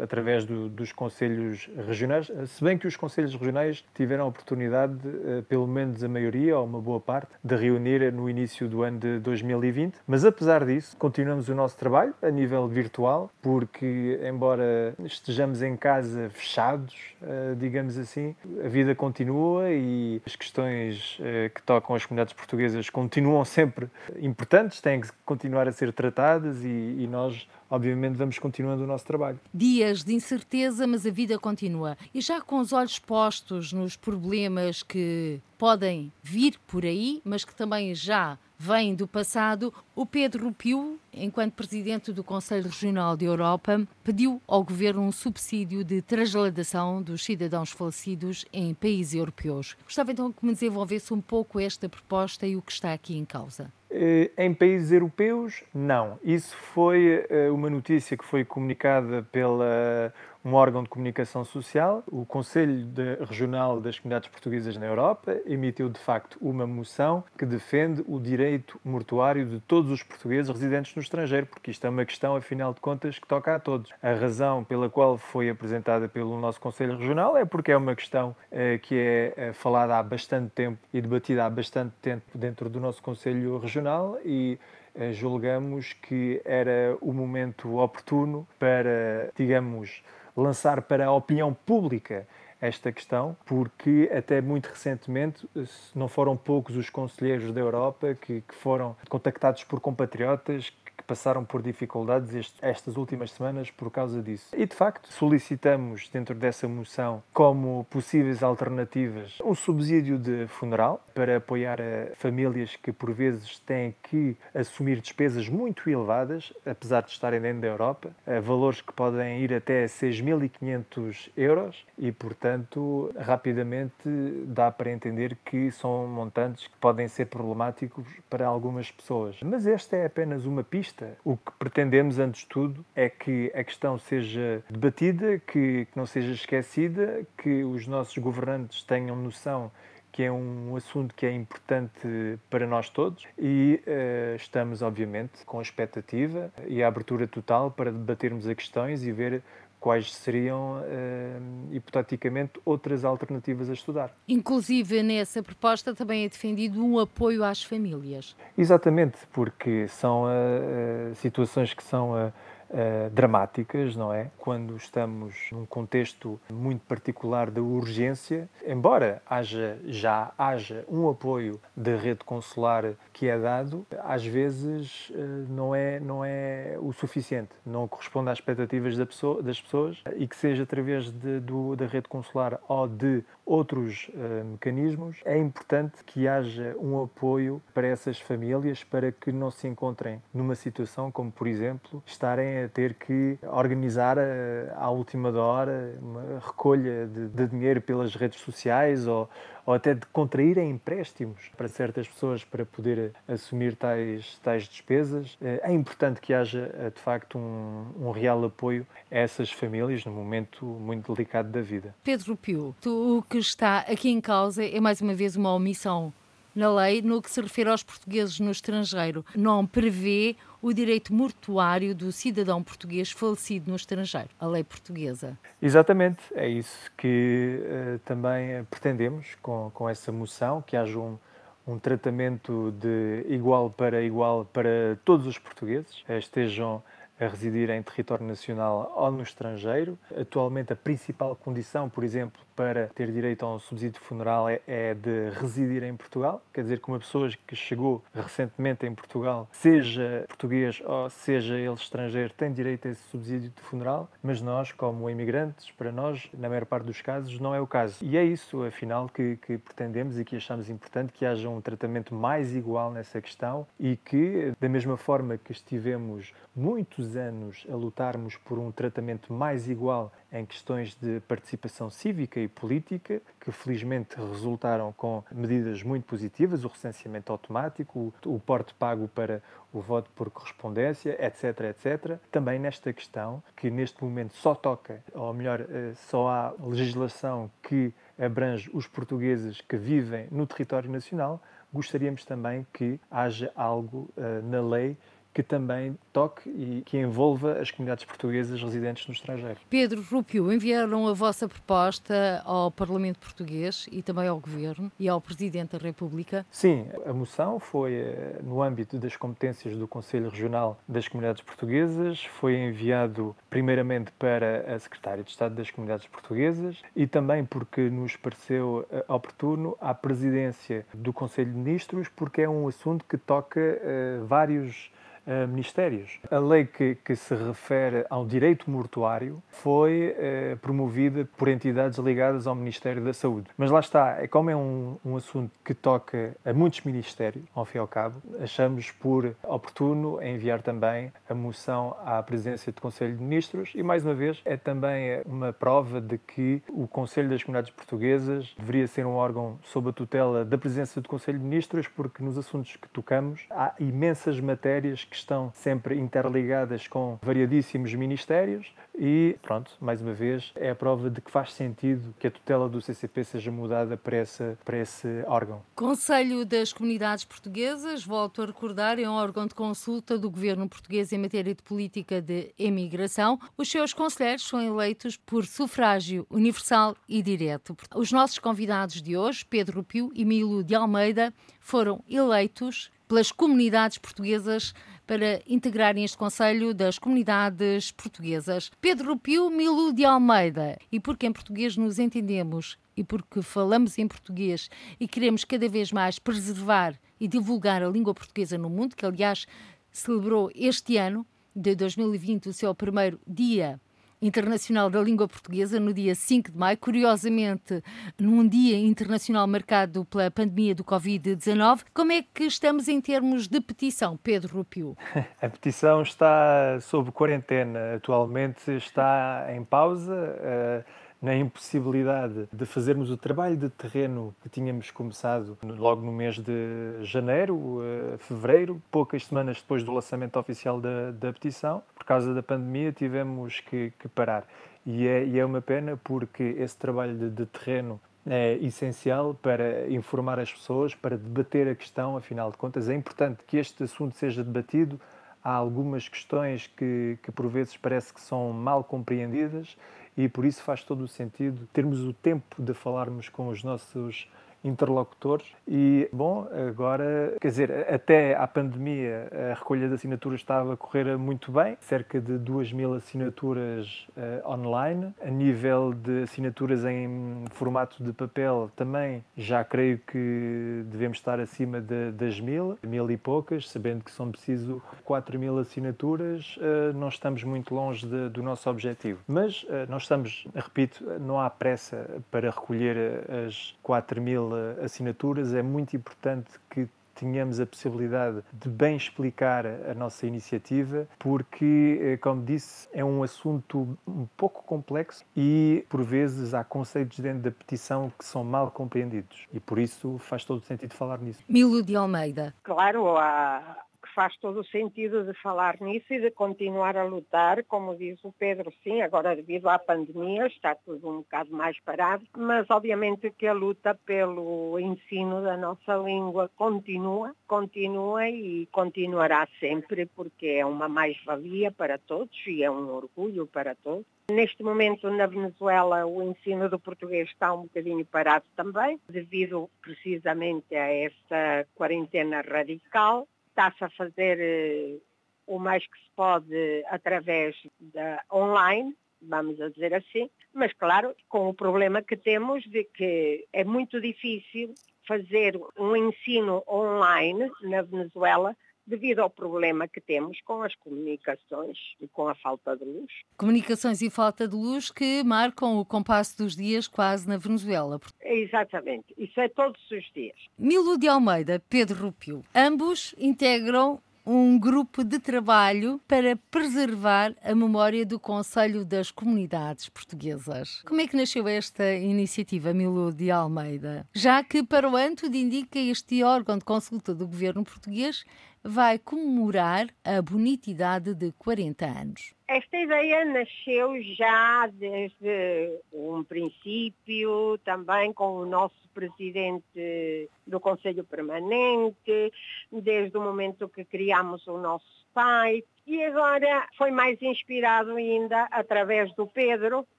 através 0.00 0.44
do, 0.44 0.68
dos 0.68 0.92
conselhos 0.92 1.68
regionais, 1.86 2.30
se 2.46 2.62
bem 2.62 2.78
que 2.78 2.86
os 2.86 2.96
conselhos 2.96 3.34
regionais 3.34 3.84
tiveram 3.94 4.24
a 4.24 4.28
oportunidade, 4.28 4.98
eh, 5.04 5.42
pelo 5.48 5.66
menos 5.66 6.02
a 6.02 6.08
maioria 6.08 6.58
ou 6.58 6.64
uma 6.64 6.80
boa 6.80 7.00
parte, 7.00 7.28
de 7.42 7.56
reunir 7.56 8.12
no 8.12 8.28
início 8.28 8.68
do 8.68 8.82
ano 8.82 8.98
de 8.98 9.18
2020. 9.18 9.94
Mas 10.06 10.24
apesar 10.24 10.64
disso, 10.64 10.96
continuamos 10.96 11.48
o 11.48 11.54
nosso 11.54 11.76
trabalho 11.76 12.14
a 12.22 12.30
nível 12.30 12.66
virtual, 12.68 13.30
porque 13.42 14.20
embora 14.22 14.94
estejamos 15.04 15.62
em 15.62 15.76
casa 15.76 16.30
fechados, 16.30 16.94
eh, 17.22 17.54
digamos 17.58 17.98
assim, 17.98 18.34
a 18.64 18.68
vida 18.68 18.94
continua 18.94 19.70
e 19.70 20.20
as 20.24 20.36
questões 20.36 21.18
eh, 21.20 21.50
que 21.54 21.62
tocam 21.62 21.96
as 21.96 22.04
comunidades 22.06 22.32
portuguesas 22.32 22.88
continuam 22.90 23.44
sempre 23.44 23.88
importantes, 24.20 24.80
têm 24.80 25.00
que 25.00 25.08
continuar 25.24 25.68
a 25.68 25.72
ser 25.72 25.92
tratadas 25.92 26.64
e, 26.64 26.68
e 26.68 27.08
nós 27.10 27.48
obviamente 27.70 28.16
vamos 28.16 28.38
continuando 28.38 28.84
o 28.84 28.86
nosso 28.86 29.04
trabalho. 29.04 29.40
Dias 29.52 30.04
de 30.04 30.14
incerteza, 30.14 30.86
mas 30.86 31.06
a 31.06 31.10
vida 31.10 31.38
continua. 31.38 31.96
E 32.14 32.20
já 32.20 32.40
com 32.40 32.58
os 32.58 32.72
olhos 32.72 32.98
postos 32.98 33.72
nos 33.72 33.96
problemas 33.96 34.82
que 34.82 35.40
podem 35.58 36.12
vir 36.22 36.58
por 36.66 36.84
aí, 36.84 37.20
mas 37.24 37.44
que 37.44 37.54
também 37.54 37.94
já 37.94 38.38
vêm 38.64 38.94
do 38.94 39.06
passado, 39.06 39.72
o 39.94 40.06
Pedro 40.06 40.50
Pio, 40.50 40.98
enquanto 41.12 41.52
presidente 41.52 42.12
do 42.12 42.24
Conselho 42.24 42.64
Regional 42.64 43.14
de 43.14 43.26
Europa, 43.26 43.86
pediu 44.02 44.40
ao 44.48 44.64
governo 44.64 45.02
um 45.02 45.12
subsídio 45.12 45.84
de 45.84 46.00
transladação 46.00 47.02
dos 47.02 47.22
cidadãos 47.22 47.70
falecidos 47.70 48.46
em 48.50 48.72
países 48.72 49.14
europeus. 49.14 49.76
Gostava 49.84 50.12
então 50.12 50.32
que 50.32 50.46
me 50.46 50.54
desenvolvesse 50.54 51.12
um 51.12 51.20
pouco 51.20 51.60
esta 51.60 51.90
proposta 51.90 52.46
e 52.46 52.56
o 52.56 52.62
que 52.62 52.72
está 52.72 52.94
aqui 52.94 53.18
em 53.18 53.24
causa. 53.26 53.70
Eh, 53.90 54.30
em 54.38 54.54
países 54.54 54.90
europeus, 54.90 55.62
não. 55.72 56.18
Isso 56.24 56.56
foi 56.56 57.26
eh, 57.28 57.50
uma 57.50 57.68
notícia 57.68 58.16
que 58.16 58.24
foi 58.24 58.46
comunicada 58.46 59.22
pela 59.30 60.12
um 60.44 60.52
órgão 60.52 60.82
de 60.82 60.90
comunicação 60.90 61.42
social, 61.42 62.04
o 62.06 62.26
Conselho 62.26 62.86
Regional 63.26 63.80
das 63.80 63.98
Comunidades 63.98 64.28
Portuguesas 64.28 64.76
na 64.76 64.84
Europa 64.84 65.40
emitiu 65.46 65.88
de 65.88 65.98
facto 65.98 66.36
uma 66.40 66.66
moção 66.66 67.24
que 67.38 67.46
defende 67.46 68.04
o 68.06 68.20
direito 68.20 68.78
mortuário 68.84 69.46
de 69.46 69.58
todos 69.60 69.90
os 69.90 70.02
portugueses 70.02 70.50
residentes 70.50 70.94
no 70.94 71.00
estrangeiro, 71.00 71.46
porque 71.46 71.70
isto 71.70 71.86
é 71.86 71.90
uma 71.90 72.04
questão, 72.04 72.36
afinal 72.36 72.74
de 72.74 72.80
contas, 72.80 73.18
que 73.18 73.26
toca 73.26 73.54
a 73.54 73.58
todos. 73.58 73.90
A 74.02 74.12
razão 74.12 74.62
pela 74.62 74.90
qual 74.90 75.16
foi 75.16 75.48
apresentada 75.48 76.08
pelo 76.08 76.38
nosso 76.38 76.60
Conselho 76.60 76.98
Regional 76.98 77.36
é 77.36 77.46
porque 77.46 77.72
é 77.72 77.76
uma 77.76 77.96
questão 77.96 78.36
eh, 78.52 78.78
que 78.78 78.94
é 78.96 79.34
eh, 79.36 79.52
falada 79.54 79.96
há 79.96 80.02
bastante 80.02 80.50
tempo 80.50 80.78
e 80.92 81.00
debatida 81.00 81.46
há 81.46 81.50
bastante 81.50 81.94
tempo 82.02 82.36
dentro 82.36 82.68
do 82.68 82.78
nosso 82.78 83.02
Conselho 83.02 83.56
Regional 83.58 84.18
e 84.24 84.58
eh, 84.94 85.12
julgamos 85.12 85.94
que 85.94 86.42
era 86.44 86.96
o 87.00 87.12
momento 87.12 87.78
oportuno 87.78 88.46
para, 88.58 89.30
digamos, 89.36 90.02
lançar 90.36 90.82
para 90.82 91.06
a 91.06 91.12
opinião 91.12 91.54
pública 91.54 92.26
esta 92.60 92.90
questão, 92.90 93.36
porque 93.44 94.10
até 94.16 94.40
muito 94.40 94.66
recentemente 94.66 95.46
não 95.94 96.08
foram 96.08 96.36
poucos 96.36 96.76
os 96.76 96.88
conselheiros 96.88 97.52
da 97.52 97.60
Europa 97.60 98.16
que, 98.18 98.40
que 98.40 98.54
foram 98.54 98.96
contactados 99.08 99.64
por 99.64 99.80
compatriotas 99.80 100.70
passaram 101.06 101.44
por 101.44 101.62
dificuldades 101.62 102.54
estas 102.60 102.96
últimas 102.96 103.32
semanas 103.32 103.70
por 103.70 103.90
causa 103.90 104.22
disso. 104.22 104.54
E 104.56 104.66
de 104.66 104.74
facto, 104.74 105.12
solicitamos 105.12 106.08
dentro 106.08 106.34
dessa 106.34 106.68
moção 106.68 107.22
como 107.32 107.84
possíveis 107.90 108.42
alternativas 108.42 109.38
um 109.44 109.54
subsídio 109.54 110.18
de 110.18 110.46
funeral 110.46 111.04
para 111.14 111.36
apoiar 111.36 111.78
famílias 112.14 112.76
que 112.76 112.92
por 112.92 113.12
vezes 113.12 113.58
têm 113.60 113.94
que 114.02 114.36
assumir 114.54 115.00
despesas 115.00 115.48
muito 115.48 115.88
elevadas, 115.88 116.52
apesar 116.64 117.02
de 117.02 117.10
estarem 117.10 117.40
dentro 117.40 117.62
da 117.62 117.68
Europa, 117.68 118.10
valores 118.42 118.80
que 118.80 118.92
podem 118.92 119.40
ir 119.40 119.52
até 119.52 119.86
6.500 119.86 121.30
euros 121.36 121.86
e, 121.98 122.10
portanto, 122.12 123.12
rapidamente 123.16 124.08
dá 124.46 124.70
para 124.70 124.90
entender 124.90 125.36
que 125.44 125.70
são 125.70 126.06
montantes 126.06 126.66
que 126.66 126.76
podem 126.78 127.08
ser 127.08 127.26
problemáticos 127.26 128.06
para 128.28 128.46
algumas 128.46 128.90
pessoas. 128.90 129.36
Mas 129.42 129.66
esta 129.66 129.96
é 129.96 130.06
apenas 130.06 130.44
uma 130.44 130.62
pista 130.62 130.93
o 131.24 131.36
que 131.36 131.52
pretendemos, 131.58 132.18
antes 132.18 132.42
de 132.42 132.48
tudo, 132.48 132.84
é 132.94 133.08
que 133.08 133.50
a 133.54 133.64
questão 133.64 133.98
seja 133.98 134.62
debatida, 134.70 135.38
que, 135.38 135.86
que 135.86 135.96
não 135.96 136.06
seja 136.06 136.32
esquecida, 136.32 137.26
que 137.36 137.64
os 137.64 137.86
nossos 137.86 138.16
governantes 138.18 138.82
tenham 138.82 139.16
noção 139.16 139.70
que 140.14 140.22
é 140.22 140.30
um 140.30 140.76
assunto 140.76 141.12
que 141.12 141.26
é 141.26 141.32
importante 141.32 142.38
para 142.48 142.68
nós 142.68 142.88
todos 142.88 143.26
e 143.36 143.82
uh, 143.84 144.36
estamos, 144.36 144.80
obviamente, 144.80 145.44
com 145.44 145.60
expectativa 145.60 146.52
e 146.68 146.84
a 146.84 146.86
abertura 146.86 147.26
total 147.26 147.68
para 147.68 147.90
debatermos 147.90 148.46
as 148.46 148.54
questões 148.54 149.04
e 149.04 149.10
ver 149.10 149.42
quais 149.84 150.14
seriam, 150.14 150.78
uh, 150.78 151.74
hipoteticamente, 151.74 152.52
outras 152.64 153.04
alternativas 153.04 153.68
a 153.68 153.74
estudar. 153.74 154.16
Inclusive, 154.26 155.02
nessa 155.02 155.42
proposta 155.42 155.94
também 155.94 156.24
é 156.24 156.28
defendido 156.30 156.82
um 156.82 156.98
apoio 156.98 157.44
às 157.44 157.62
famílias. 157.62 158.34
Exatamente, 158.56 159.18
porque 159.30 159.86
são 159.88 160.22
uh, 160.22 161.14
situações 161.16 161.74
que 161.74 161.82
são 161.82 162.32
uh, 162.74 163.10
dramáticas, 163.10 163.94
não 163.94 164.12
é? 164.12 164.30
Quando 164.38 164.76
estamos 164.76 165.34
num 165.52 165.64
contexto 165.64 166.40
muito 166.50 166.82
particular 166.82 167.50
da 167.50 167.62
urgência, 167.62 168.48
embora 168.66 169.22
haja, 169.26 169.78
já 169.86 170.32
haja 170.36 170.84
um 170.88 171.08
apoio 171.08 171.60
da 171.76 171.96
rede 171.96 172.24
consular 172.24 172.94
que 173.12 173.28
é 173.28 173.38
dado, 173.38 173.86
às 174.02 174.26
vezes 174.26 175.10
uh, 175.10 175.14
não 175.48 175.74
é, 175.74 176.00
não 176.00 176.24
é 176.24 176.76
o 176.80 176.92
suficiente, 176.92 177.50
não 177.64 177.86
corresponde 177.86 178.30
às 178.30 178.38
expectativas 178.38 178.96
da 178.96 179.06
pessoa, 179.06 179.42
das 179.42 179.60
pessoas 179.60 180.02
e 180.16 180.26
que 180.26 180.36
seja 180.36 180.64
através 180.64 181.10
de, 181.10 181.40
do, 181.40 181.76
da 181.76 181.86
rede 181.86 182.08
consular 182.08 182.58
ou 182.68 182.88
de 182.88 183.22
outros 183.46 184.10
uh, 184.14 184.44
mecanismos, 184.44 185.20
é 185.24 185.36
importante 185.36 186.02
que 186.04 186.26
haja 186.26 186.74
um 186.78 187.02
apoio 187.02 187.60
para 187.72 187.86
essas 187.86 188.18
famílias 188.18 188.82
para 188.82 189.12
que 189.12 189.30
não 189.30 189.50
se 189.50 189.68
encontrem 189.68 190.22
numa 190.32 190.54
situação 190.54 191.10
como, 191.10 191.30
por 191.30 191.46
exemplo, 191.46 192.02
estarem 192.06 192.64
a 192.64 192.68
ter 192.68 192.94
que 192.94 193.38
organizar 193.42 194.16
eh, 194.18 194.72
à 194.76 194.90
última 194.90 195.30
hora 195.30 195.96
uma 196.00 196.38
recolha 196.38 197.06
de, 197.06 197.28
de 197.28 197.46
dinheiro 197.46 197.80
pelas 197.80 198.14
redes 198.14 198.40
sociais 198.40 199.06
ou, 199.06 199.28
ou 199.66 199.74
até 199.74 199.94
de 199.94 200.06
contraírem 200.06 200.70
empréstimos 200.70 201.50
para 201.56 201.68
certas 201.68 202.06
pessoas 202.06 202.44
para 202.44 202.64
poder 202.64 203.12
assumir 203.26 203.76
tais, 203.76 204.38
tais 204.42 204.68
despesas. 204.68 205.36
Eh, 205.40 205.60
é 205.62 205.72
importante 205.72 206.20
que 206.20 206.32
haja, 206.34 206.70
eh, 206.74 206.90
de 206.90 207.00
facto, 207.00 207.38
um, 207.38 207.86
um 208.00 208.10
real 208.10 208.44
apoio 208.44 208.86
a 209.10 209.18
essas 209.18 209.50
famílias 209.50 210.04
num 210.04 210.12
momento 210.12 210.64
muito 210.64 211.12
delicado 211.14 211.50
da 211.50 211.60
vida. 211.60 211.94
Pedro 212.04 212.36
Pio, 212.36 212.74
tu, 212.80 213.18
o 213.18 213.22
que 213.22 213.38
está 213.38 213.78
aqui 213.80 214.10
em 214.10 214.20
causa 214.20 214.64
é 214.64 214.80
mais 214.80 215.00
uma 215.00 215.14
vez 215.14 215.36
uma 215.36 215.52
omissão 215.52 216.12
na 216.54 216.72
lei 216.72 217.02
no 217.02 217.20
que 217.20 217.30
se 217.30 217.40
refere 217.40 217.70
aos 217.70 217.82
portugueses 217.82 218.38
no 218.40 218.50
estrangeiro. 218.50 219.24
Não 219.34 219.66
prevê 219.66 220.36
o 220.62 220.72
direito 220.72 221.12
mortuário 221.12 221.94
do 221.94 222.10
cidadão 222.10 222.62
português 222.62 223.10
falecido 223.10 223.70
no 223.70 223.76
estrangeiro, 223.76 224.30
a 224.40 224.46
lei 224.46 224.64
portuguesa. 224.64 225.38
Exatamente, 225.60 226.22
é 226.34 226.48
isso 226.48 226.90
que 226.96 227.60
uh, 227.60 227.98
também 228.00 228.64
pretendemos 228.70 229.36
com, 229.42 229.70
com 229.74 229.88
essa 229.88 230.10
moção, 230.10 230.62
que 230.62 230.76
haja 230.76 230.98
um, 230.98 231.18
um 231.66 231.78
tratamento 231.78 232.72
de 232.80 233.26
igual 233.28 233.68
para 233.70 234.02
igual 234.02 234.44
para 234.44 234.98
todos 235.04 235.26
os 235.26 235.38
portugueses, 235.38 236.02
estejam 236.08 236.82
a 237.18 237.26
residir 237.28 237.70
em 237.70 237.82
território 237.82 238.26
nacional 238.26 238.92
ou 238.96 239.10
no 239.10 239.22
estrangeiro. 239.22 239.98
Atualmente, 240.18 240.72
a 240.72 240.76
principal 240.76 241.36
condição, 241.36 241.88
por 241.88 242.02
exemplo, 242.02 242.40
para 242.54 242.88
ter 242.88 243.10
direito 243.10 243.44
a 243.44 243.54
um 243.54 243.58
subsídio 243.58 244.00
funeral 244.00 244.48
é, 244.48 244.60
é, 244.66 244.94
de 244.94 245.30
residir 245.40 245.82
em 245.82 245.96
Portugal. 245.96 246.42
Quer 246.52 246.62
dizer 246.62 246.80
que 246.80 246.88
uma 246.88 246.98
pessoa 246.98 247.28
que 247.46 247.56
chegou 247.56 248.02
recentemente 248.14 248.86
em 248.86 248.94
Portugal, 248.94 249.48
seja 249.52 250.24
português 250.28 250.82
ou 250.84 251.10
seja 251.10 251.56
ele 251.56 251.74
estrangeiro, 251.74 252.32
tem 252.34 252.52
direito 252.52 252.88
a 252.88 252.90
esse 252.90 253.02
subsídio 253.10 253.50
de 253.50 253.62
funeral, 253.62 254.10
mas 254.22 254.40
nós, 254.40 254.72
como 254.72 255.08
imigrantes, 255.08 255.70
para 255.72 255.90
nós, 255.90 256.28
na 256.34 256.48
maior 256.48 256.66
parte 256.66 256.84
dos 256.84 257.00
casos, 257.00 257.38
não 257.38 257.54
é 257.54 257.60
o 257.60 257.66
caso. 257.66 257.96
E 258.02 258.16
é 258.16 258.24
isso, 258.24 258.62
afinal, 258.62 259.08
que, 259.08 259.36
que 259.36 259.58
pretendemos 259.58 260.18
e 260.18 260.24
que 260.24 260.36
achamos 260.36 260.68
importante 260.68 261.12
que 261.12 261.24
haja 261.24 261.48
um 261.48 261.60
tratamento 261.60 262.14
mais 262.14 262.54
igual 262.54 262.92
nessa 262.92 263.20
questão 263.20 263.66
e 263.78 263.96
que, 263.96 264.52
da 264.60 264.68
mesma 264.68 264.96
forma 264.96 265.38
que 265.38 265.52
estivemos 265.52 266.32
muitos 266.54 267.16
anos 267.16 267.66
a 267.70 267.74
lutarmos 267.74 268.36
por 268.36 268.58
um 268.58 268.70
tratamento 268.70 269.32
mais 269.32 269.68
igual 269.68 270.12
em 270.34 270.44
questões 270.44 270.96
de 270.96 271.20
participação 271.20 271.88
cívica 271.88 272.40
e 272.40 272.48
política, 272.48 273.22
que 273.40 273.52
felizmente 273.52 274.16
resultaram 274.16 274.92
com 274.92 275.22
medidas 275.30 275.80
muito 275.84 276.04
positivas, 276.04 276.64
o 276.64 276.68
recenseamento 276.68 277.30
automático, 277.30 278.12
o 278.26 278.40
porte 278.40 278.74
pago 278.74 279.06
para 279.06 279.40
o 279.72 279.80
voto 279.80 280.10
por 280.14 280.30
correspondência, 280.30 281.16
etc, 281.24 281.60
etc. 281.70 282.18
Também 282.32 282.58
nesta 282.58 282.92
questão, 282.92 283.40
que 283.56 283.70
neste 283.70 284.02
momento 284.02 284.34
só 284.34 284.56
toca, 284.56 285.02
ou 285.12 285.32
melhor, 285.32 285.60
eh, 285.60 285.92
só 285.94 286.28
há 286.28 286.54
legislação 286.60 287.48
que 287.62 287.94
abrange 288.18 288.68
os 288.74 288.88
portugueses 288.88 289.60
que 289.60 289.76
vivem 289.76 290.26
no 290.32 290.46
território 290.46 290.90
nacional, 290.90 291.40
gostaríamos 291.72 292.24
também 292.24 292.66
que 292.72 293.00
haja 293.10 293.50
algo 293.56 294.08
uh, 294.16 294.48
na 294.48 294.62
lei 294.62 294.96
que 295.34 295.42
também 295.42 295.98
toque 296.12 296.48
e 296.48 296.82
que 296.86 296.96
envolva 296.96 297.58
as 297.58 297.70
comunidades 297.70 298.04
portuguesas 298.04 298.62
residentes 298.62 299.06
no 299.08 299.12
estrangeiro. 299.12 299.58
Pedro 299.68 300.00
Rupio, 300.00 300.52
enviaram 300.52 301.08
a 301.08 301.12
vossa 301.12 301.48
proposta 301.48 302.40
ao 302.44 302.70
Parlamento 302.70 303.18
Português 303.18 303.88
e 303.90 304.00
também 304.00 304.28
ao 304.28 304.38
Governo 304.38 304.92
e 304.98 305.08
ao 305.08 305.20
Presidente 305.20 305.76
da 305.76 305.78
República? 305.78 306.46
Sim, 306.50 306.86
a 307.04 307.12
moção 307.12 307.58
foi 307.58 307.94
eh, 307.94 308.38
no 308.44 308.62
âmbito 308.62 308.96
das 308.96 309.16
competências 309.16 309.76
do 309.76 309.88
Conselho 309.88 310.30
Regional 310.30 310.78
das 310.86 311.08
Comunidades 311.08 311.42
Portuguesas, 311.42 312.24
foi 312.24 312.56
enviado 312.56 313.34
primeiramente 313.50 314.12
para 314.12 314.72
a 314.72 314.78
Secretária 314.78 315.24
de 315.24 315.30
Estado 315.30 315.56
das 315.56 315.70
Comunidades 315.70 316.06
Portuguesas 316.06 316.80
e 316.94 317.06
também 317.06 317.44
porque 317.44 317.90
nos 317.90 318.14
pareceu 318.14 318.86
eh, 318.90 319.04
oportuno 319.08 319.76
à 319.80 319.92
Presidência 319.92 320.86
do 320.94 321.12
Conselho 321.12 321.50
de 321.50 321.58
Ministros, 321.58 322.08
porque 322.08 322.42
é 322.42 322.48
um 322.48 322.68
assunto 322.68 323.04
que 323.04 323.16
toca 323.16 323.60
uh, 323.60 324.24
vários 324.26 324.92
uh, 325.26 325.48
ministérios. 325.48 326.18
A 326.30 326.38
lei 326.38 326.64
que, 326.64 326.96
que, 326.96 327.16
se 327.16 327.34
refere 327.34 328.04
ao 328.10 328.26
direito 328.26 328.70
mortuário 328.70 329.42
foi 329.48 330.14
uh, 330.14 330.56
promovida 330.58 331.28
por 331.36 331.48
entidades 331.48 331.98
ligadas 331.98 332.46
ao 332.46 332.54
Ministério 332.54 333.02
da 333.02 333.12
Saúde. 333.12 333.48
Mas 333.56 333.70
lá 333.70 333.80
está, 333.80 334.22
é 334.22 334.26
como 334.26 334.50
é 334.50 334.56
um, 334.56 334.96
um 335.04 335.16
assunto 335.16 335.50
que 335.64 335.74
toca 335.74 336.36
a 336.44 336.52
muitos 336.52 336.80
ministérios, 336.82 337.44
ao 337.54 337.64
fim 337.64 337.78
e 337.78 337.80
ao 337.80 337.88
cabo, 337.88 338.20
achamos 338.40 338.90
por 338.90 339.34
oportuno 339.42 340.22
enviar 340.22 340.62
também 340.62 341.12
a 341.28 341.34
moção 341.34 341.96
à 342.04 342.22
presidência 342.22 342.72
do 342.72 342.80
Conselho 342.80 343.16
de 343.16 343.22
Ministros 343.22 343.72
e, 343.74 343.82
mais 343.82 344.04
uma 344.04 344.14
vez, 344.14 344.40
é 344.44 344.56
também 344.56 345.22
uma 345.24 345.52
prova 345.52 346.00
de 346.00 346.18
que 346.18 346.62
o 346.68 346.86
Conselho 346.86 347.28
das 347.28 347.42
Comunidades 347.42 347.70
Portuguesas 347.70 348.54
deveria 348.58 348.86
ser 348.86 349.06
um 349.06 349.14
órgão 349.14 349.58
sob 349.62 349.90
a 349.90 349.92
tutela 349.92 350.44
da 350.44 350.58
presidência 350.58 351.00
do 351.00 351.08
Conselho 351.08 351.38
de 351.38 351.44
Ministros, 351.44 351.88
porque 351.88 352.22
nos 352.22 352.36
assuntos 352.36 352.76
que 352.76 352.88
tocamos 352.88 353.46
há 353.50 353.74
imensas 353.78 354.40
matérias 354.40 355.04
que 355.14 355.18
estão 355.20 355.52
sempre 355.54 355.96
interligadas 355.96 356.88
com 356.88 357.18
variadíssimos 357.22 357.94
ministérios 357.94 358.66
e, 358.96 359.36
pronto, 359.42 359.70
mais 359.80 360.02
uma 360.02 360.12
vez, 360.12 360.52
é 360.56 360.70
a 360.70 360.74
prova 360.74 361.08
de 361.08 361.20
que 361.20 361.30
faz 361.30 361.52
sentido 361.52 362.12
que 362.18 362.26
a 362.26 362.30
tutela 362.30 362.68
do 362.68 362.80
CCP 362.80 363.24
seja 363.24 363.50
mudada 363.50 363.96
para, 363.96 364.16
essa, 364.16 364.58
para 364.64 364.78
esse 364.78 365.06
órgão. 365.26 365.62
Conselho 365.74 366.44
das 366.44 366.72
Comunidades 366.72 367.24
Portuguesas, 367.24 368.04
volto 368.04 368.42
a 368.42 368.46
recordar, 368.46 368.98
é 368.98 369.08
um 369.08 369.12
órgão 369.12 369.46
de 369.46 369.54
consulta 369.54 370.18
do 370.18 370.28
governo 370.28 370.68
português 370.68 371.12
em 371.12 371.18
matéria 371.18 371.54
de 371.54 371.62
política 371.62 372.20
de 372.20 372.52
imigração. 372.58 373.38
Os 373.56 373.70
seus 373.70 373.92
conselheiros 373.92 374.46
são 374.46 374.60
eleitos 374.60 375.16
por 375.16 375.44
sufrágio 375.44 376.26
universal 376.28 376.96
e 377.08 377.22
direto. 377.22 377.76
Os 377.94 378.10
nossos 378.10 378.38
convidados 378.38 379.00
de 379.00 379.16
hoje, 379.16 379.44
Pedro 379.44 379.84
Pio 379.84 380.10
e 380.14 380.24
Milo 380.24 380.64
de 380.64 380.74
Almeida, 380.74 381.32
foram 381.60 382.02
eleitos 382.08 382.90
pelas 383.08 383.30
comunidades 383.30 383.98
portuguesas 383.98 384.74
para 385.06 385.42
integrarem 385.46 386.04
este 386.04 386.16
Conselho 386.16 386.72
das 386.72 386.98
Comunidades 386.98 387.90
Portuguesas. 387.92 388.70
Pedro 388.80 389.16
Pio 389.18 389.50
Milo 389.50 389.92
de 389.92 390.04
Almeida. 390.04 390.78
E 390.90 390.98
porque 390.98 391.26
em 391.26 391.32
português 391.32 391.76
nos 391.76 391.98
entendemos 391.98 392.78
e 392.96 393.04
porque 393.04 393.42
falamos 393.42 393.98
em 393.98 394.06
português 394.08 394.70
e 394.98 395.06
queremos 395.06 395.44
cada 395.44 395.68
vez 395.68 395.92
mais 395.92 396.18
preservar 396.18 396.94
e 397.20 397.28
divulgar 397.28 397.82
a 397.82 397.88
língua 397.88 398.14
portuguesa 398.14 398.56
no 398.56 398.70
mundo, 398.70 398.96
que 398.96 399.04
aliás 399.04 399.46
celebrou 399.90 400.50
este 400.54 400.96
ano 400.96 401.26
de 401.54 401.74
2020 401.74 402.48
o 402.48 402.52
seu 402.52 402.74
primeiro 402.74 403.20
dia 403.26 403.80
Internacional 404.26 404.88
da 404.88 405.02
Língua 405.02 405.28
Portuguesa 405.28 405.78
no 405.78 405.92
dia 405.92 406.14
5 406.14 406.52
de 406.52 406.58
maio, 406.58 406.78
curiosamente 406.78 407.82
num 408.18 408.48
dia 408.48 408.78
internacional 408.78 409.46
marcado 409.46 410.04
pela 410.06 410.30
pandemia 410.30 410.74
do 410.74 410.82
Covid-19. 410.82 411.82
Como 411.92 412.10
é 412.10 412.22
que 412.22 412.44
estamos 412.44 412.88
em 412.88 413.00
termos 413.00 413.46
de 413.46 413.60
petição, 413.60 414.16
Pedro 414.16 414.56
Rupio? 414.56 414.96
A 415.42 415.48
petição 415.48 416.00
está 416.00 416.80
sob 416.80 417.12
quarentena 417.12 417.96
atualmente, 417.96 418.70
está 418.70 419.46
em 419.54 419.62
pausa. 419.62 420.14
Uh 420.14 421.03
na 421.20 421.34
impossibilidade 421.34 422.48
de 422.52 422.66
fazermos 422.66 423.10
o 423.10 423.16
trabalho 423.16 423.56
de 423.56 423.70
terreno 423.70 424.34
que 424.42 424.48
tínhamos 424.48 424.90
começado 424.90 425.56
logo 425.62 426.02
no 426.02 426.12
mês 426.12 426.38
de 426.38 427.02
janeiro, 427.02 427.80
eh, 427.82 428.18
fevereiro, 428.18 428.82
poucas 428.90 429.24
semanas 429.24 429.56
depois 429.56 429.82
do 429.82 429.92
lançamento 429.92 430.38
oficial 430.38 430.80
da, 430.80 431.12
da 431.12 431.32
petição. 431.32 431.82
Por 431.94 432.04
causa 432.04 432.34
da 432.34 432.42
pandemia, 432.42 432.92
tivemos 432.92 433.60
que, 433.60 433.92
que 433.98 434.06
parar. 434.08 434.46
E 434.84 435.06
é, 435.08 435.24
e 435.24 435.38
é, 435.38 435.44
uma 435.44 435.62
pena 435.62 435.98
porque 436.04 436.42
esse 436.58 436.76
trabalho 436.76 437.16
de, 437.16 437.30
de 437.30 437.46
terreno 437.46 437.98
é 438.26 438.54
essencial 438.56 439.34
para 439.34 439.88
informar 439.90 440.38
as 440.38 440.52
pessoas, 440.52 440.94
para 440.94 441.16
debater 441.16 441.68
a 441.68 441.74
questão, 441.74 442.16
afinal 442.16 442.50
de 442.50 442.58
contas. 442.58 442.88
É 442.88 442.94
importante 442.94 443.42
que 443.46 443.56
este 443.56 443.82
assunto 443.82 444.16
seja 444.16 444.44
debatido. 444.44 445.00
Há 445.42 445.52
algumas 445.52 446.08
questões 446.08 446.66
que, 446.66 447.18
que 447.22 447.30
por 447.30 447.48
vezes 447.48 447.76
parece 447.76 448.12
que 448.12 448.20
são 448.20 448.52
mal 448.52 448.84
compreendidas 448.84 449.76
e 450.16 450.28
por 450.28 450.44
isso 450.44 450.62
faz 450.62 450.82
todo 450.82 451.02
o 451.02 451.08
sentido 451.08 451.68
termos 451.72 452.00
o 452.00 452.12
tempo 452.12 452.62
de 452.62 452.74
falarmos 452.74 453.28
com 453.28 453.48
os 453.48 453.62
nossos 453.62 454.28
interlocutores. 454.64 455.46
E, 455.68 456.08
bom, 456.10 456.48
agora, 456.68 457.36
quer 457.40 457.48
dizer, 457.48 457.70
até 457.92 458.34
à 458.34 458.46
pandemia 458.46 459.28
a 459.50 459.54
recolha 459.54 459.86
de 459.86 459.94
assinaturas 459.94 460.40
estava 460.40 460.72
a 460.72 460.76
correr 460.76 461.16
muito 461.18 461.52
bem, 461.52 461.76
cerca 461.80 462.18
de 462.20 462.38
2 462.38 462.72
mil 462.72 462.94
assinaturas 462.94 464.08
uh, 464.16 464.48
online. 464.50 465.14
A 465.22 465.30
nível 465.30 465.92
de 465.92 466.22
assinaturas 466.22 466.84
em 466.84 467.44
formato 467.50 468.02
de 468.02 468.12
papel, 468.12 468.70
também 468.74 469.22
já 469.36 469.62
creio 469.62 469.98
que 469.98 470.82
devemos 470.86 471.18
estar 471.18 471.38
acima 471.38 471.80
de, 471.80 472.12
das 472.12 472.40
mil, 472.40 472.78
mil 472.82 473.10
e 473.10 473.16
poucas, 473.16 473.68
sabendo 473.68 474.02
que 474.02 474.10
são 474.10 474.30
preciso 474.30 474.82
4 475.04 475.38
mil 475.38 475.58
assinaturas, 475.58 476.56
uh, 476.56 476.96
não 476.96 477.08
estamos 477.08 477.44
muito 477.44 477.74
longe 477.74 478.06
de, 478.06 478.30
do 478.30 478.42
nosso 478.42 478.70
objetivo. 478.70 479.20
Mas 479.26 479.64
uh, 479.64 479.86
nós 479.88 480.02
estamos, 480.02 480.46
repito, 480.54 481.04
não 481.20 481.38
há 481.38 481.50
pressa 481.50 482.22
para 482.30 482.50
recolher 482.50 483.24
as 483.46 483.76
4 483.82 484.22
mil 484.22 484.53
assinaturas, 484.82 485.54
é 485.54 485.62
muito 485.62 485.96
importante 485.96 486.50
que 486.70 486.88
tenhamos 487.14 487.60
a 487.60 487.66
possibilidade 487.66 488.42
de 488.52 488.68
bem 488.68 488.96
explicar 488.96 489.64
a 489.66 489.94
nossa 489.94 490.26
iniciativa, 490.26 491.06
porque, 491.18 491.98
eh, 492.02 492.16
como 492.16 492.42
disse, 492.42 492.88
é 492.92 493.04
um 493.04 493.22
assunto 493.22 493.96
um 494.06 494.26
pouco 494.36 494.62
complexo 494.64 495.24
e, 495.36 495.86
por 495.88 496.02
vezes, 496.02 496.54
há 496.54 496.64
conceitos 496.64 497.20
dentro 497.20 497.42
da 497.42 497.50
petição 497.50 498.12
que 498.18 498.24
são 498.24 498.42
mal 498.42 498.70
compreendidos 498.70 499.46
e, 499.52 499.60
por 499.60 499.78
isso, 499.78 500.18
faz 500.18 500.44
todo 500.44 500.58
o 500.58 500.62
sentido 500.62 500.92
falar 500.94 501.18
nisso. 501.18 501.40
Milo 501.48 501.82
de 501.82 501.94
Almeida. 501.94 502.54
Claro, 502.62 503.16
há, 503.16 503.83
faz 504.14 504.36
todo 504.38 504.60
o 504.60 504.64
sentido 504.64 505.24
de 505.24 505.34
falar 505.34 505.80
nisso 505.80 506.12
e 506.12 506.20
de 506.20 506.30
continuar 506.30 506.96
a 506.96 507.04
lutar, 507.04 507.64
como 507.64 507.96
diz 507.96 508.22
o 508.24 508.32
Pedro, 508.32 508.72
sim, 508.82 509.02
agora 509.02 509.34
devido 509.34 509.68
à 509.68 509.78
pandemia 509.78 510.46
está 510.46 510.74
tudo 510.74 511.08
um 511.08 511.16
bocado 511.18 511.50
mais 511.50 511.78
parado, 511.80 512.24
mas 512.36 512.68
obviamente 512.70 513.30
que 513.30 513.46
a 513.46 513.52
luta 513.52 513.94
pelo 514.06 514.78
ensino 514.78 515.42
da 515.42 515.56
nossa 515.56 515.96
língua 515.96 516.50
continua, 516.56 517.34
continua 517.46 518.28
e 518.28 518.66
continuará 518.72 519.48
sempre, 519.58 520.06
porque 520.06 520.46
é 520.46 520.64
uma 520.64 520.88
mais-valia 520.88 521.70
para 521.72 521.98
todos 521.98 522.34
e 522.46 522.62
é 522.62 522.70
um 522.70 522.94
orgulho 522.94 523.46
para 523.46 523.74
todos. 523.74 524.06
Neste 524.30 524.62
momento, 524.62 525.10
na 525.10 525.26
Venezuela, 525.26 526.06
o 526.06 526.22
ensino 526.22 526.70
do 526.70 526.78
português 526.78 527.28
está 527.28 527.52
um 527.52 527.64
bocadinho 527.64 528.06
parado 528.06 528.46
também, 528.56 528.98
devido 529.06 529.68
precisamente 529.82 530.74
a 530.74 530.88
esta 530.88 531.66
quarentena 531.74 532.40
radical 532.40 533.28
está-se 533.54 533.84
a 533.84 533.90
fazer 533.90 534.38
uh, 534.38 535.02
o 535.46 535.58
mais 535.58 535.86
que 535.86 535.98
se 535.98 536.10
pode 536.16 536.84
através 536.88 537.56
da 537.78 538.22
online, 538.32 538.94
vamos 539.22 539.60
a 539.60 539.68
dizer 539.68 539.94
assim, 539.94 540.28
mas 540.52 540.72
claro, 540.72 541.14
com 541.28 541.48
o 541.48 541.54
problema 541.54 542.02
que 542.02 542.16
temos 542.16 542.64
de 542.64 542.84
que 542.84 543.46
é 543.52 543.64
muito 543.64 544.00
difícil 544.00 544.74
fazer 545.06 545.58
um 545.78 545.94
ensino 545.96 546.62
online 546.66 547.50
na 547.62 547.82
Venezuela 547.82 548.56
devido 548.86 549.20
ao 549.20 549.30
problema 549.30 549.88
que 549.88 550.00
temos 550.00 550.40
com 550.42 550.62
as 550.62 550.74
comunicações 550.76 551.78
e 552.00 552.08
com 552.08 552.28
a 552.28 552.34
falta 552.34 552.76
de 552.76 552.84
luz. 552.84 553.10
Comunicações 553.36 554.02
e 554.02 554.10
falta 554.10 554.46
de 554.46 554.54
luz 554.54 554.90
que 554.90 555.22
marcam 555.24 555.78
o 555.78 555.84
compasso 555.84 556.38
dos 556.38 556.54
dias 556.56 556.86
quase 556.86 557.28
na 557.28 557.36
Venezuela. 557.36 558.00
Exatamente, 558.22 559.14
isso 559.16 559.40
é 559.40 559.48
todos 559.48 559.80
os 559.90 560.12
dias. 560.12 560.36
Milo 560.58 560.98
de 560.98 561.08
Almeida, 561.08 561.62
Pedro 561.68 562.06
Rupio, 562.06 562.42
ambos 562.54 563.14
integram 563.18 564.00
um 564.26 564.58
grupo 564.58 565.04
de 565.04 565.18
trabalho 565.18 566.00
para 566.08 566.36
preservar 566.50 567.34
a 567.42 567.54
memória 567.54 568.06
do 568.06 568.18
Conselho 568.18 568.84
das 568.84 569.10
Comunidades 569.10 569.88
Portuguesas. 569.90 570.82
Como 570.86 571.00
é 571.00 571.06
que 571.06 571.16
nasceu 571.16 571.46
esta 571.46 571.92
iniciativa, 571.94 572.72
Milo 572.72 573.12
de 573.12 573.30
Almeida? 573.30 574.08
Já 574.14 574.42
que 574.42 574.62
para 574.62 574.88
o 574.88 574.96
ano 574.96 575.16
tudo 575.16 575.36
indica 575.36 575.78
este 575.78 576.22
órgão 576.22 576.56
de 576.56 576.64
consulta 576.64 577.14
do 577.14 577.26
governo 577.26 577.64
português 577.64 578.24
vai 578.64 578.98
comemorar 578.98 579.88
a 580.02 580.22
bonitidade 580.22 581.14
de 581.14 581.32
40 581.32 581.84
anos. 581.84 582.34
Esta 582.48 582.76
ideia 582.78 583.24
nasceu 583.26 584.02
já 584.16 584.66
desde 584.72 585.80
um 585.92 586.24
princípio, 586.24 587.58
também 587.58 588.12
com 588.12 588.36
o 588.36 588.46
nosso 588.46 588.74
presidente 588.94 590.30
do 590.46 590.58
Conselho 590.60 591.04
Permanente, 591.04 592.32
desde 592.72 593.16
o 593.18 593.20
momento 593.20 593.68
que 593.68 593.84
criamos 593.84 594.46
o 594.46 594.56
nosso 594.56 594.86
site, 595.12 595.66
e 595.86 596.02
agora 596.02 596.66
foi 596.78 596.90
mais 596.90 597.20
inspirado 597.20 597.92
ainda 597.92 598.48
através 598.50 599.14
do 599.14 599.26
Pedro, 599.26 599.86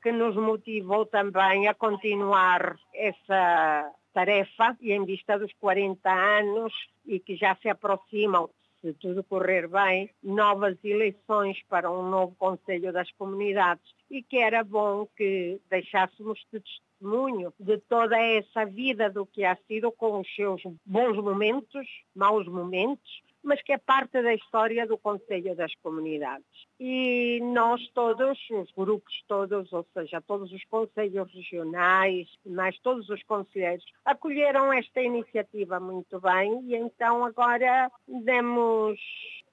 que 0.01 0.11
nos 0.11 0.35
motivou 0.35 1.05
também 1.05 1.67
a 1.67 1.73
continuar 1.73 2.75
essa 2.93 3.91
tarefa 4.15 4.77
e 4.79 4.93
em 4.93 5.03
vista 5.03 5.37
dos 5.37 5.51
40 5.59 6.09
anos 6.09 6.73
e 7.05 7.19
que 7.19 7.35
já 7.35 7.53
se 7.57 7.67
aproximam, 7.67 8.49
se 8.79 8.93
tudo 8.93 9.21
correr 9.25 9.67
bem, 9.67 10.09
novas 10.23 10.77
eleições 10.85 11.61
para 11.67 11.91
um 11.91 12.09
novo 12.09 12.33
Conselho 12.39 12.93
das 12.93 13.11
Comunidades. 13.11 13.93
E 14.09 14.23
que 14.23 14.37
era 14.37 14.63
bom 14.63 15.05
que 15.17 15.59
deixássemos 15.69 16.39
de 16.53 16.61
testemunho 16.61 17.51
de 17.59 17.77
toda 17.79 18.17
essa 18.17 18.65
vida 18.65 19.09
do 19.09 19.25
que 19.25 19.43
ha 19.43 19.57
sido 19.67 19.91
com 19.91 20.21
os 20.21 20.35
seus 20.35 20.61
bons 20.85 21.17
momentos, 21.17 21.85
maus 22.15 22.47
momentos, 22.47 23.21
mas 23.45 23.61
que 23.61 23.71
é 23.71 23.77
parte 23.77 24.21
da 24.21 24.33
história 24.33 24.87
do 24.87 24.97
Conselho 24.97 25.55
das 25.55 25.73
Comunidades. 25.75 26.45
E 26.79 27.39
nós 27.43 27.87
todos, 27.93 28.37
os 28.49 28.71
grupos 28.71 29.23
todos, 29.27 29.71
ou 29.71 29.85
seja, 29.93 30.19
todos 30.19 30.51
os 30.51 30.65
conselhos 30.65 31.31
regionais, 31.31 32.27
mais 32.45 32.77
todos 32.79 33.07
os 33.09 33.21
conselheiros, 33.23 33.85
acolheram 34.03 34.73
esta 34.73 35.01
iniciativa 35.01 35.79
muito 35.79 36.19
bem 36.19 36.61
e 36.65 36.75
então 36.75 37.23
agora 37.23 37.91
demos 38.07 38.99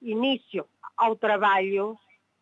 início 0.01 0.65
ao 0.97 1.15
trabalho 1.15 1.97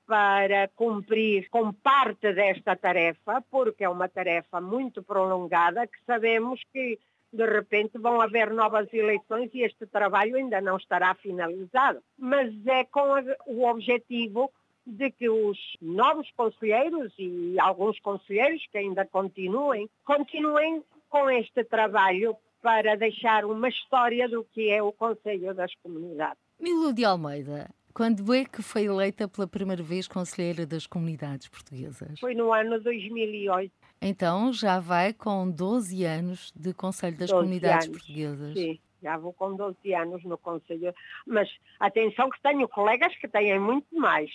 para 0.07 0.67
cumprir 0.69 1.49
com 1.49 1.71
parte 1.71 2.33
desta 2.33 2.75
tarefa, 2.75 3.41
porque 3.49 3.83
é 3.83 3.89
uma 3.89 4.09
tarefa 4.09 4.59
muito 4.59 5.01
prolongada, 5.01 5.87
que 5.87 5.97
sabemos 6.05 6.61
que 6.73 6.99
de 7.31 7.45
repente 7.45 7.97
vão 7.97 8.19
haver 8.19 8.51
novas 8.51 8.91
eleições 8.93 9.49
e 9.53 9.61
este 9.61 9.85
trabalho 9.85 10.35
ainda 10.35 10.59
não 10.59 10.77
estará 10.77 11.15
finalizado. 11.15 12.01
Mas 12.17 12.53
é 12.65 12.83
com 12.83 13.13
o 13.47 13.65
objetivo 13.69 14.51
de 14.85 15.11
que 15.11 15.29
os 15.29 15.57
novos 15.81 16.29
conselheiros 16.31 17.13
e 17.17 17.55
alguns 17.59 17.99
conselheiros 17.99 18.65
que 18.71 18.77
ainda 18.77 19.05
continuem, 19.05 19.89
continuem 20.03 20.83
com 21.09 21.29
este 21.29 21.63
trabalho 21.63 22.35
para 22.61 22.95
deixar 22.95 23.45
uma 23.45 23.69
história 23.69 24.27
do 24.27 24.43
que 24.43 24.69
é 24.69 24.81
o 24.81 24.91
Conselho 24.91 25.53
das 25.53 25.73
Comunidades. 25.75 26.41
Milo 26.59 26.93
de 26.93 27.03
Almeida, 27.03 27.69
quando 27.93 28.33
é 28.33 28.45
que 28.45 28.61
foi 28.61 28.83
eleita 28.83 29.27
pela 29.27 29.47
primeira 29.47 29.81
vez 29.81 30.07
Conselheira 30.07 30.65
das 30.65 30.85
Comunidades 30.85 31.47
Portuguesas? 31.47 32.19
Foi 32.19 32.35
no 32.35 32.53
ano 32.53 32.79
2008. 32.79 33.71
Então 34.01 34.51
já 34.51 34.79
vai 34.79 35.13
com 35.13 35.49
12 35.49 36.03
anos 36.03 36.51
de 36.55 36.73
Conselho 36.73 37.17
das 37.17 37.31
Comunidades 37.31 37.87
anos, 37.87 37.99
Portuguesas. 37.99 38.53
Sim, 38.53 38.79
já 39.01 39.17
vou 39.17 39.31
com 39.31 39.55
12 39.55 39.93
anos 39.93 40.23
no 40.23 40.37
Conselho. 40.37 40.93
Mas 41.27 41.47
atenção 41.79 42.29
que 42.29 42.41
tenho 42.41 42.67
colegas 42.67 43.15
que 43.17 43.27
têm 43.27 43.59
muito 43.59 43.95
mais. 43.95 44.31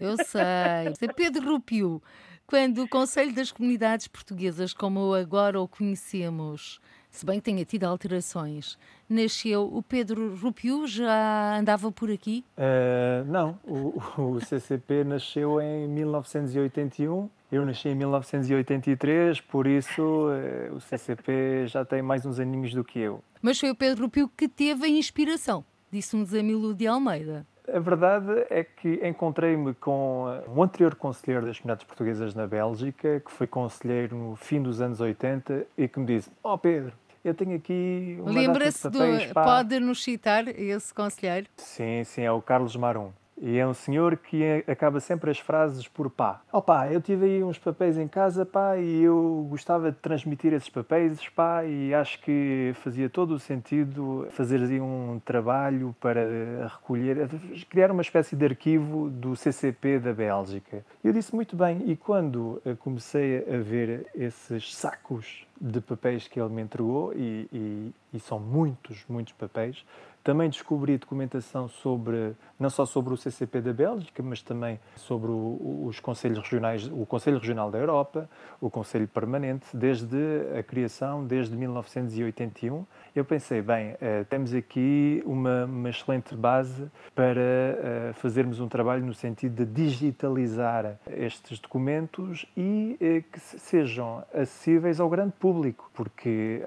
Eu 0.00 0.16
sei. 0.16 0.42
Pedro 1.14 1.52
Rupiu, 1.52 2.02
quando 2.46 2.82
o 2.82 2.88
Conselho 2.88 3.34
das 3.34 3.52
Comunidades 3.52 4.08
Portuguesas, 4.08 4.72
como 4.72 5.12
agora 5.12 5.60
o 5.60 5.68
conhecemos, 5.68 6.80
se 7.16 7.24
bem 7.24 7.38
que 7.38 7.44
tenha 7.44 7.64
tido 7.64 7.84
alterações, 7.84 8.78
nasceu 9.08 9.62
o 9.72 9.82
Pedro 9.82 10.34
Rupiu, 10.36 10.86
já 10.86 11.56
andava 11.58 11.92
por 11.92 12.10
aqui? 12.10 12.44
Uh, 12.58 13.30
não, 13.30 13.58
o, 13.64 14.02
o 14.20 14.40
CCP 14.40 15.04
nasceu 15.04 15.60
em 15.60 15.86
1981 15.88 17.28
eu 17.54 17.64
nasci 17.64 17.88
em 17.88 17.94
1983, 17.94 19.40
por 19.42 19.68
isso 19.68 20.28
eh, 20.32 20.72
o 20.72 20.80
CCP 20.80 21.68
já 21.68 21.84
tem 21.84 22.02
mais 22.02 22.26
uns 22.26 22.40
aninhos 22.40 22.74
do 22.74 22.82
que 22.82 22.98
eu. 22.98 23.22
Mas 23.40 23.60
foi 23.60 23.70
o 23.70 23.76
Pedro 23.76 24.08
Pio 24.08 24.28
que 24.28 24.48
teve 24.48 24.86
a 24.86 24.88
inspiração, 24.88 25.64
disse-nos 25.88 26.34
a 26.34 26.42
Milu 26.42 26.74
de 26.74 26.88
Almeida. 26.88 27.46
A 27.72 27.78
verdade 27.78 28.44
é 28.50 28.64
que 28.64 29.00
encontrei-me 29.06 29.72
com 29.74 30.26
eh, 30.28 30.50
um 30.50 30.64
anterior 30.64 30.96
conselheiro 30.96 31.46
das 31.46 31.60
comunidades 31.60 31.86
portuguesas 31.86 32.34
na 32.34 32.46
Bélgica, 32.46 33.20
que 33.20 33.30
foi 33.30 33.46
conselheiro 33.46 34.16
no 34.16 34.34
fim 34.34 34.60
dos 34.60 34.80
anos 34.80 35.00
80 35.00 35.64
e 35.78 35.86
que 35.86 36.00
me 36.00 36.06
disse: 36.06 36.30
Ó 36.42 36.54
oh 36.54 36.58
Pedro, 36.58 36.92
eu 37.24 37.34
tenho 37.34 37.56
aqui 37.56 38.18
uma 38.20 38.30
Lembra-se 38.30 38.88
do. 38.90 38.98
Pode 39.32 39.80
nos 39.80 40.02
citar 40.02 40.46
esse 40.48 40.92
conselheiro? 40.92 41.46
Sim, 41.56 42.04
sim, 42.04 42.22
é 42.22 42.30
o 42.30 42.42
Carlos 42.42 42.76
Marum. 42.76 43.10
E 43.40 43.58
é 43.58 43.66
um 43.66 43.74
senhor 43.74 44.16
que 44.16 44.42
é, 44.42 44.64
acaba 44.68 45.00
sempre 45.00 45.30
as 45.30 45.38
frases 45.38 45.88
por 45.88 46.08
pá. 46.08 46.40
Oh, 46.52 46.62
pá, 46.62 46.90
eu 46.92 47.00
tive 47.00 47.26
aí 47.26 47.42
uns 47.42 47.58
papéis 47.58 47.98
em 47.98 48.06
casa, 48.06 48.46
pá, 48.46 48.76
e 48.76 49.02
eu 49.02 49.46
gostava 49.50 49.90
de 49.90 49.98
transmitir 49.98 50.52
esses 50.52 50.68
papéis, 50.68 51.28
pá, 51.30 51.64
e 51.64 51.92
acho 51.92 52.20
que 52.22 52.72
fazia 52.76 53.10
todo 53.10 53.32
o 53.32 53.38
sentido 53.38 54.26
fazer 54.30 54.62
aí 54.62 54.80
um 54.80 55.20
trabalho 55.24 55.94
para 56.00 56.68
recolher, 56.68 57.28
criar 57.68 57.90
uma 57.90 58.02
espécie 58.02 58.36
de 58.36 58.44
arquivo 58.44 59.10
do 59.10 59.34
CCP 59.34 59.98
da 59.98 60.12
Bélgica. 60.12 60.84
Eu 61.02 61.12
disse 61.12 61.34
muito 61.34 61.56
bem, 61.56 61.82
e 61.86 61.96
quando 61.96 62.62
comecei 62.78 63.38
a 63.52 63.58
ver 63.58 64.06
esses 64.14 64.74
sacos 64.76 65.44
de 65.60 65.80
papéis 65.80 66.28
que 66.28 66.40
ele 66.40 66.50
me 66.50 66.62
entregou, 66.62 67.12
e, 67.14 67.48
e, 67.52 67.94
e 68.12 68.20
são 68.20 68.38
muitos, 68.38 69.04
muitos 69.08 69.32
papéis, 69.34 69.84
também 70.24 70.48
descobri 70.48 70.96
documentação 70.96 71.68
sobre, 71.68 72.34
não 72.58 72.70
só 72.70 72.86
sobre 72.86 73.12
o 73.12 73.16
CCP 73.16 73.60
da 73.60 73.74
Bélgica, 73.74 74.22
mas 74.22 74.40
também 74.40 74.80
sobre 74.96 75.30
o, 75.30 75.84
os 75.86 76.00
conselhos 76.00 76.38
regionais, 76.38 76.90
o 76.90 77.04
Conselho 77.04 77.38
Regional 77.38 77.70
da 77.70 77.78
Europa, 77.78 78.28
o 78.58 78.70
Conselho 78.70 79.06
Permanente, 79.06 79.66
desde 79.74 80.16
a 80.58 80.62
criação, 80.62 81.26
desde 81.26 81.54
1981. 81.54 82.86
Eu 83.14 83.24
pensei, 83.24 83.60
bem, 83.60 83.96
eh, 84.00 84.24
temos 84.24 84.54
aqui 84.54 85.22
uma, 85.26 85.66
uma 85.66 85.90
excelente 85.90 86.34
base 86.34 86.90
para 87.14 87.40
eh, 87.40 88.12
fazermos 88.14 88.60
um 88.60 88.66
trabalho 88.66 89.04
no 89.04 89.12
sentido 89.12 89.62
de 89.62 89.70
digitalizar 89.70 90.98
estes 91.06 91.58
documentos 91.58 92.46
e 92.56 92.96
eh, 92.98 93.22
que 93.30 93.38
sejam 93.38 94.24
acessíveis 94.32 95.00
ao 95.00 95.10
grande 95.10 95.34
público, 95.38 95.43
porque 95.92 96.62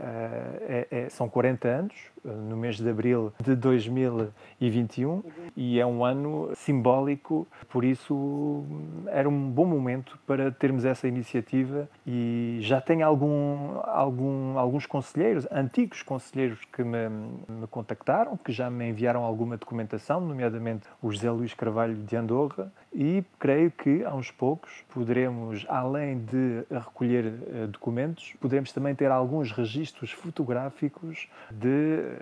é, 0.61 0.87
é, 0.91 1.09
são 1.09 1.27
40 1.29 1.67
anos, 1.67 1.95
no 2.31 2.57
mês 2.57 2.77
de 2.77 2.89
abril 2.89 3.33
de 3.43 3.55
2021 3.55 5.23
e 5.55 5.79
é 5.79 5.85
um 5.85 6.03
ano 6.03 6.51
simbólico, 6.55 7.47
por 7.69 7.83
isso 7.83 8.63
era 9.07 9.27
um 9.27 9.49
bom 9.49 9.65
momento 9.65 10.19
para 10.27 10.51
termos 10.51 10.85
essa 10.85 11.07
iniciativa 11.07 11.89
e 12.05 12.59
já 12.61 12.81
tem 12.81 13.01
algum, 13.01 13.79
algum, 13.83 14.57
alguns 14.57 14.85
conselheiros, 14.85 15.47
antigos 15.51 16.03
conselheiros 16.03 16.59
que 16.65 16.83
me, 16.83 17.09
me 17.09 17.67
contactaram, 17.69 18.37
que 18.37 18.51
já 18.51 18.69
me 18.69 18.89
enviaram 18.89 19.23
alguma 19.23 19.57
documentação, 19.57 20.21
nomeadamente 20.21 20.87
o 21.01 21.11
José 21.11 21.29
Luís 21.31 21.53
Carvalho 21.53 21.95
de 21.95 22.15
Andorra, 22.15 22.71
e 22.93 23.23
creio 23.37 23.71
que 23.71 24.03
aos 24.03 24.31
poucos 24.31 24.83
poderemos, 24.89 25.65
além 25.69 26.19
de 26.19 26.63
recolher 26.71 27.25
uh, 27.25 27.67
documentos, 27.67 28.33
poderemos 28.39 28.71
também 28.71 28.95
ter 28.95 29.11
alguns 29.11 29.51
registros 29.51 30.11
fotográficos 30.11 31.27
de 31.51 32.16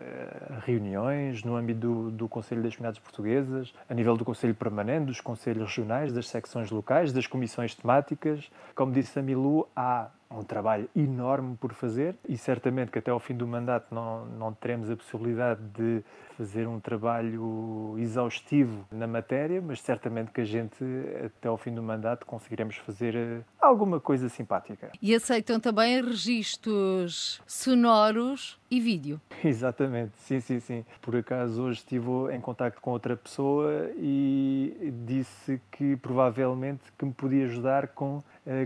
reuniões 0.65 1.43
no 1.43 1.55
âmbito 1.55 1.79
do, 1.79 2.11
do 2.11 2.29
Conselho 2.29 2.63
das 2.63 2.75
Comunidades 2.75 2.99
Portuguesas, 2.99 3.73
a 3.89 3.93
nível 3.93 4.15
do 4.17 4.25
Conselho 4.25 4.55
Permanente, 4.55 5.05
dos 5.05 5.21
Conselhos 5.21 5.67
Regionais, 5.67 6.13
das 6.13 6.27
secções 6.27 6.71
locais, 6.71 7.13
das 7.13 7.27
comissões 7.27 7.75
temáticas. 7.75 8.49
Como 8.73 8.91
disse 8.91 9.17
a 9.19 9.21
Milu, 9.21 9.67
há 9.75 10.09
um 10.29 10.43
trabalho 10.43 10.89
enorme 10.95 11.55
por 11.57 11.73
fazer 11.73 12.15
e 12.27 12.37
certamente 12.37 12.91
que 12.91 12.99
até 12.99 13.11
ao 13.11 13.19
fim 13.19 13.35
do 13.35 13.47
mandato 13.47 13.93
não, 13.93 14.25
não 14.25 14.53
teremos 14.53 14.89
a 14.89 14.95
possibilidade 14.95 15.61
de 15.73 16.03
fazer 16.35 16.67
um 16.67 16.79
trabalho 16.79 17.95
exaustivo 17.97 18.85
na 18.91 19.07
matéria, 19.07 19.61
mas 19.61 19.81
certamente 19.81 20.31
que 20.31 20.41
a 20.41 20.45
gente 20.45 20.83
até 21.23 21.47
ao 21.47 21.57
fim 21.57 21.73
do 21.73 21.81
mandato 21.81 22.25
conseguiremos 22.25 22.75
fazer 22.77 23.15
eh, 23.15 23.41
alguma 23.59 23.99
coisa 23.99 24.27
simpática. 24.27 24.91
E 25.01 25.15
aceitam 25.15 25.59
também 25.59 26.01
registros 26.01 27.41
sonoros 27.47 28.59
e 28.69 28.79
vídeo. 28.79 29.21
Exatamente, 29.43 30.11
sim, 30.17 30.39
sim, 30.39 30.59
sim. 30.59 30.85
Por 31.01 31.15
acaso 31.15 31.61
hoje 31.61 31.79
estive 31.79 32.09
em 32.33 32.41
contato 32.41 32.81
com 32.81 32.91
outra 32.91 33.15
pessoa 33.15 33.89
e 33.95 34.93
disse 35.05 35.61
que 35.71 35.95
provavelmente 35.97 36.83
que 36.97 37.05
me 37.05 37.13
podia 37.13 37.45
ajudar 37.45 37.87
com, 37.89 38.21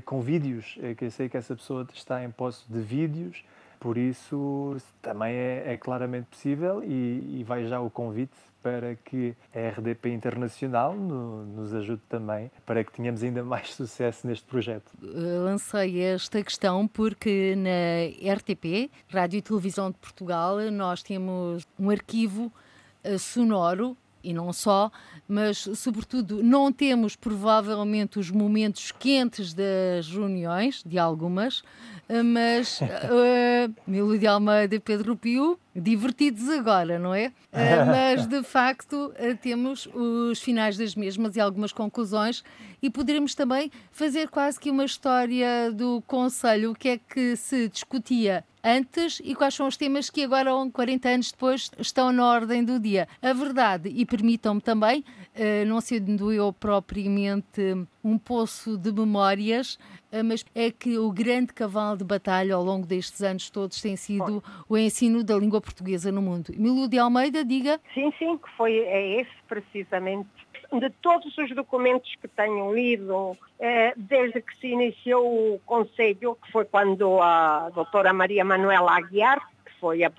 com 0.05 0.21
vídeos, 0.21 0.77
eh, 0.81 0.93
que 0.93 1.05
eu 1.05 1.11
sei 1.11 1.29
que 1.29 1.37
essa 1.37 1.55
pessoa 1.55 1.87
está 1.93 2.23
em 2.23 2.29
posse 2.29 2.63
de 2.69 2.79
vídeos 2.79 3.43
Por 3.79 3.97
isso, 3.97 4.75
também 5.01 5.33
é, 5.33 5.73
é 5.73 5.77
claramente 5.77 6.25
possível 6.25 6.83
e, 6.83 7.39
e, 7.39 7.43
vai 7.45 7.65
já 7.65 7.79
o 7.79 7.89
convite 7.89 8.35
para 8.61 8.95
que 8.95 9.33
a 9.55 9.69
RDP 9.69 10.09
Internacional 10.09 10.93
no, 10.93 11.45
nos 11.45 11.73
ajude 11.73 12.01
também 12.09 12.51
para 12.65 12.83
que 12.83 12.91
tenhamos 12.91 13.23
ainda 13.23 13.41
mais 13.45 13.73
sucesso 13.73 14.27
neste 14.27 14.45
projeto. 14.45 14.91
Lancei 15.01 16.01
esta 16.01 16.43
questão 16.43 16.85
porque 16.89 17.55
na 17.55 18.33
RTP, 18.33 18.91
Rádio 19.07 19.37
e 19.37 19.41
Televisão 19.41 19.91
de 19.91 19.97
Portugal, 19.97 20.59
nós 20.71 21.01
temos 21.01 21.65
um 21.79 21.89
arquivo 21.89 22.51
eh, 23.01 23.17
sonoro 23.17 23.95
e 24.23 24.33
não 24.33 24.51
só, 24.51 24.91
mas 25.27 25.69
sobretudo 25.75 26.43
não 26.43 26.71
temos 26.71 27.15
provavelmente 27.15 28.19
os 28.19 28.31
momentos 28.31 28.91
quentes 28.91 29.53
das 29.53 30.09
reuniões, 30.09 30.83
de 30.85 30.97
algumas, 30.97 31.63
eh, 32.07 32.23
mas 32.23 32.79
uh, 32.81 33.73
Milo 33.85 34.17
de 34.17 34.27
Almeida 34.27 34.75
e 34.75 34.79
Pedro 34.79 35.15
Pio, 35.15 35.59
divertidos 35.75 36.49
agora, 36.49 36.97
não 36.97 37.13
é? 37.13 37.27
Uh, 37.27 37.85
mas 37.85 38.25
de 38.25 38.43
facto 38.43 39.13
uh, 39.13 39.37
temos 39.41 39.87
os 39.93 40.41
finais 40.41 40.77
das 40.77 40.95
mesmas 40.95 41.35
e 41.35 41.39
algumas 41.39 41.71
conclusões 41.71 42.43
e 42.81 42.89
poderemos 42.89 43.35
também 43.35 43.71
fazer 43.91 44.29
quase 44.29 44.59
que 44.59 44.71
uma 44.71 44.85
história 44.85 45.71
do 45.71 46.01
Conselho, 46.07 46.71
o 46.71 46.75
que 46.75 46.89
é 46.89 46.97
que 46.97 47.35
se 47.35 47.67
discutia 47.69 48.43
antes 48.63 49.21
e 49.23 49.35
quais 49.35 49.53
são 49.53 49.67
os 49.67 49.77
temas 49.77 50.09
que 50.09 50.23
agora, 50.23 50.51
40 50.71 51.09
anos 51.09 51.31
depois, 51.31 51.71
estão 51.77 52.11
na 52.11 52.25
ordem 52.25 52.63
do 52.63 52.79
dia. 52.79 53.07
A 53.21 53.31
verdade, 53.31 53.89
e 53.89 54.05
permitam-me 54.05 54.59
também, 54.59 55.03
não 55.65 55.79
sendo 55.79 56.31
eu 56.31 56.51
propriamente 56.51 57.87
um 58.03 58.17
poço 58.17 58.77
de 58.77 58.91
memórias, 58.91 59.77
ah, 60.11 60.23
mas 60.23 60.45
é 60.55 60.71
que 60.71 60.97
o 60.97 61.11
grande 61.11 61.53
cavalo 61.53 61.97
de 61.97 62.03
batalha 62.03 62.55
ao 62.55 62.63
longo 62.63 62.85
destes 62.85 63.21
anos 63.21 63.49
todos 63.49 63.81
tem 63.81 63.95
sido 63.95 64.43
o 64.67 64.77
ensino 64.77 65.23
da 65.23 65.35
língua 65.35 65.61
portuguesa 65.61 66.11
no 66.11 66.21
mundo. 66.21 66.51
Emílio 66.53 66.87
de 66.87 66.97
Almeida, 66.97 67.43
diga. 67.43 67.79
Sim, 67.93 68.13
sim, 68.17 68.37
que 68.37 68.49
foi 68.57 68.77
é 68.77 69.21
esse 69.21 69.31
precisamente 69.47 70.29
de 70.71 70.89
todos 71.01 71.35
os 71.37 71.55
documentos 71.55 72.13
que 72.21 72.27
tenho 72.27 72.73
lido, 72.73 73.35
eh, 73.59 73.93
desde 73.97 74.41
que 74.41 74.55
se 74.59 74.67
iniciou 74.67 75.55
o 75.55 75.59
Conselho, 75.65 76.37
que 76.41 76.51
foi 76.51 76.65
quando 76.65 77.19
a 77.21 77.71
doutora 77.73 78.13
Maria 78.13 78.45
Manuela 78.45 78.95
Aguiar, 78.95 79.39
que 79.65 79.71
foi 79.79 80.03
a, 80.03 80.11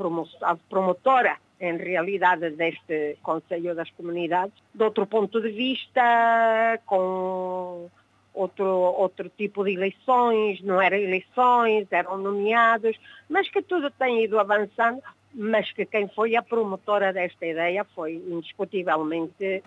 promotora 0.68 1.36
em 1.60 1.76
realidade 1.76 2.50
deste 2.50 3.18
Conselho 3.22 3.74
das 3.74 3.90
Comunidades, 3.90 4.54
de 4.74 4.82
outro 4.82 5.06
ponto 5.06 5.40
de 5.40 5.50
vista, 5.50 6.80
com 6.86 7.90
outro, 8.32 8.64
outro 8.64 9.28
tipo 9.28 9.64
de 9.64 9.72
eleições, 9.72 10.60
não 10.62 10.80
eram 10.80 10.96
eleições, 10.96 11.86
eram 11.90 12.16
nomeados, 12.16 12.98
mas 13.28 13.48
que 13.50 13.62
tudo 13.62 13.90
tem 13.90 14.24
ido 14.24 14.38
avançando, 14.38 15.02
mas 15.34 15.70
que 15.72 15.84
quem 15.84 16.08
foi 16.08 16.34
a 16.34 16.42
promotora 16.42 17.12
desta 17.12 17.46
ideia 17.46 17.84
foi 17.94 18.14
indiscutivelmente 18.14 19.62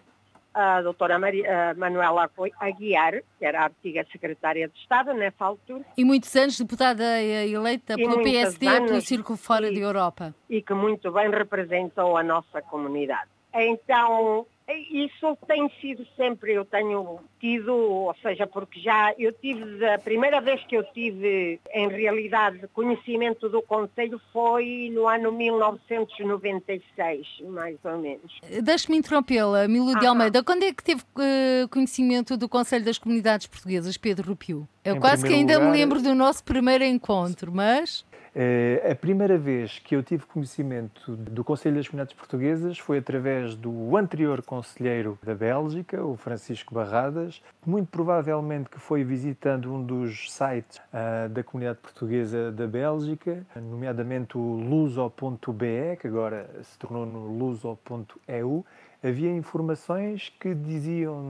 a 0.54 0.82
doutora 0.82 1.18
Maria, 1.18 1.74
Manuela 1.76 2.30
Aguiar, 2.60 3.24
que 3.40 3.46
era 3.46 3.64
a 3.64 3.68
antiga 3.68 4.06
secretária 4.12 4.68
de 4.68 4.78
Estado 4.78 5.14
nessa 5.14 5.46
altura. 5.46 5.84
E 5.98 6.06
muitos 6.06 6.36
anos 6.36 6.58
deputada 6.58 7.22
eleita 7.22 7.96
pelo 7.96 8.22
PSD 8.22 8.68
anos, 8.68 8.90
pelo 8.90 9.02
Círculo 9.02 9.38
Fora 9.38 9.68
e, 9.70 9.74
de 9.74 9.82
Europa. 9.82 10.36
E 10.50 10.62
que 10.62 10.74
muito 10.74 11.12
bem 11.12 11.30
representou 11.30 12.16
a 12.18 12.24
nossa 12.24 12.62
comunidade. 12.62 13.30
Então, 13.54 14.46
isso 14.72 15.38
tem 15.46 15.70
sido 15.82 16.08
sempre, 16.16 16.54
eu 16.54 16.64
tenho 16.64 17.20
tido, 17.40 17.76
ou 17.76 18.16
seja, 18.22 18.48
porque 18.48 18.80
já 18.80 19.14
eu 19.18 19.34
tive, 19.34 19.86
a 19.86 20.00
primeira 20.00 20.40
vez 20.40 20.64
que 20.66 20.78
eu 20.78 20.84
tive, 20.94 21.60
em 21.74 21.90
realidade, 21.90 22.62
conhecimento 22.74 23.50
do 23.50 23.62
Conselho 23.62 24.22
foi 24.32 24.90
no 24.94 25.06
ano 25.08 25.30
1996, 25.32 27.42
mais 27.50 27.78
ou 27.84 27.98
menos. 27.98 28.40
Deixe-me 28.62 28.98
interrompê-la, 28.98 29.68
Milo 29.68 30.00
de 30.00 30.06
Almeida. 30.06 30.42
Quando 30.44 30.64
é 30.64 30.72
que 30.72 30.84
teve 30.84 31.02
uh, 31.02 31.68
conhecimento 31.70 32.38
do 32.38 32.48
Conselho 32.48 32.86
das 32.86 32.98
Comunidades 32.98 33.48
Portuguesas, 33.48 33.98
Pedro 33.98 34.30
Rupio? 34.30 34.66
Eu 34.84 34.96
em 34.96 35.00
quase 35.00 35.28
que 35.28 35.34
ainda 35.34 35.56
lugar... 35.56 35.72
me 35.72 35.78
lembro 35.78 36.02
do 36.02 36.16
nosso 36.16 36.44
primeiro 36.44 36.84
encontro, 36.84 37.52
mas... 37.54 38.04
Uh, 38.36 38.92
a 38.92 38.96
primeira 38.96 39.38
vez 39.38 39.78
que 39.78 39.96
eu 39.96 40.02
tive 40.02 40.26
conhecimento 40.26 41.16
do 41.16 41.44
Conselho 41.44 41.76
das 41.76 41.88
Comunidades 41.88 42.16
Portuguesas 42.16 42.80
foi 42.80 42.98
através 42.98 43.56
do 43.56 43.96
anterior 43.96 44.42
conselheiro 44.42 45.20
da 45.22 45.36
Bélgica, 45.36 46.04
o 46.04 46.18
Francisco 46.18 46.74
Barradas, 46.74 47.44
muito 47.64 47.90
provavelmente 47.90 48.72
que 48.72 48.80
foi 48.80 49.04
visitando 49.04 49.72
um 49.72 49.84
dos 49.84 50.32
sites 50.32 50.78
uh, 50.78 51.30
da 51.30 51.44
comunidade 51.44 51.78
portuguesa 51.78 52.52
da 52.52 52.66
Bélgica, 52.66 53.46
nomeadamente 53.56 54.36
o 54.36 54.42
luso.be, 54.42 55.98
que 56.02 56.08
agora 56.08 56.50
se 56.64 56.80
tornou 56.80 57.06
no 57.06 57.38
luso.eu, 57.38 58.66
havia 59.04 59.30
informações 59.32 60.32
que 60.40 60.56
diziam, 60.56 61.22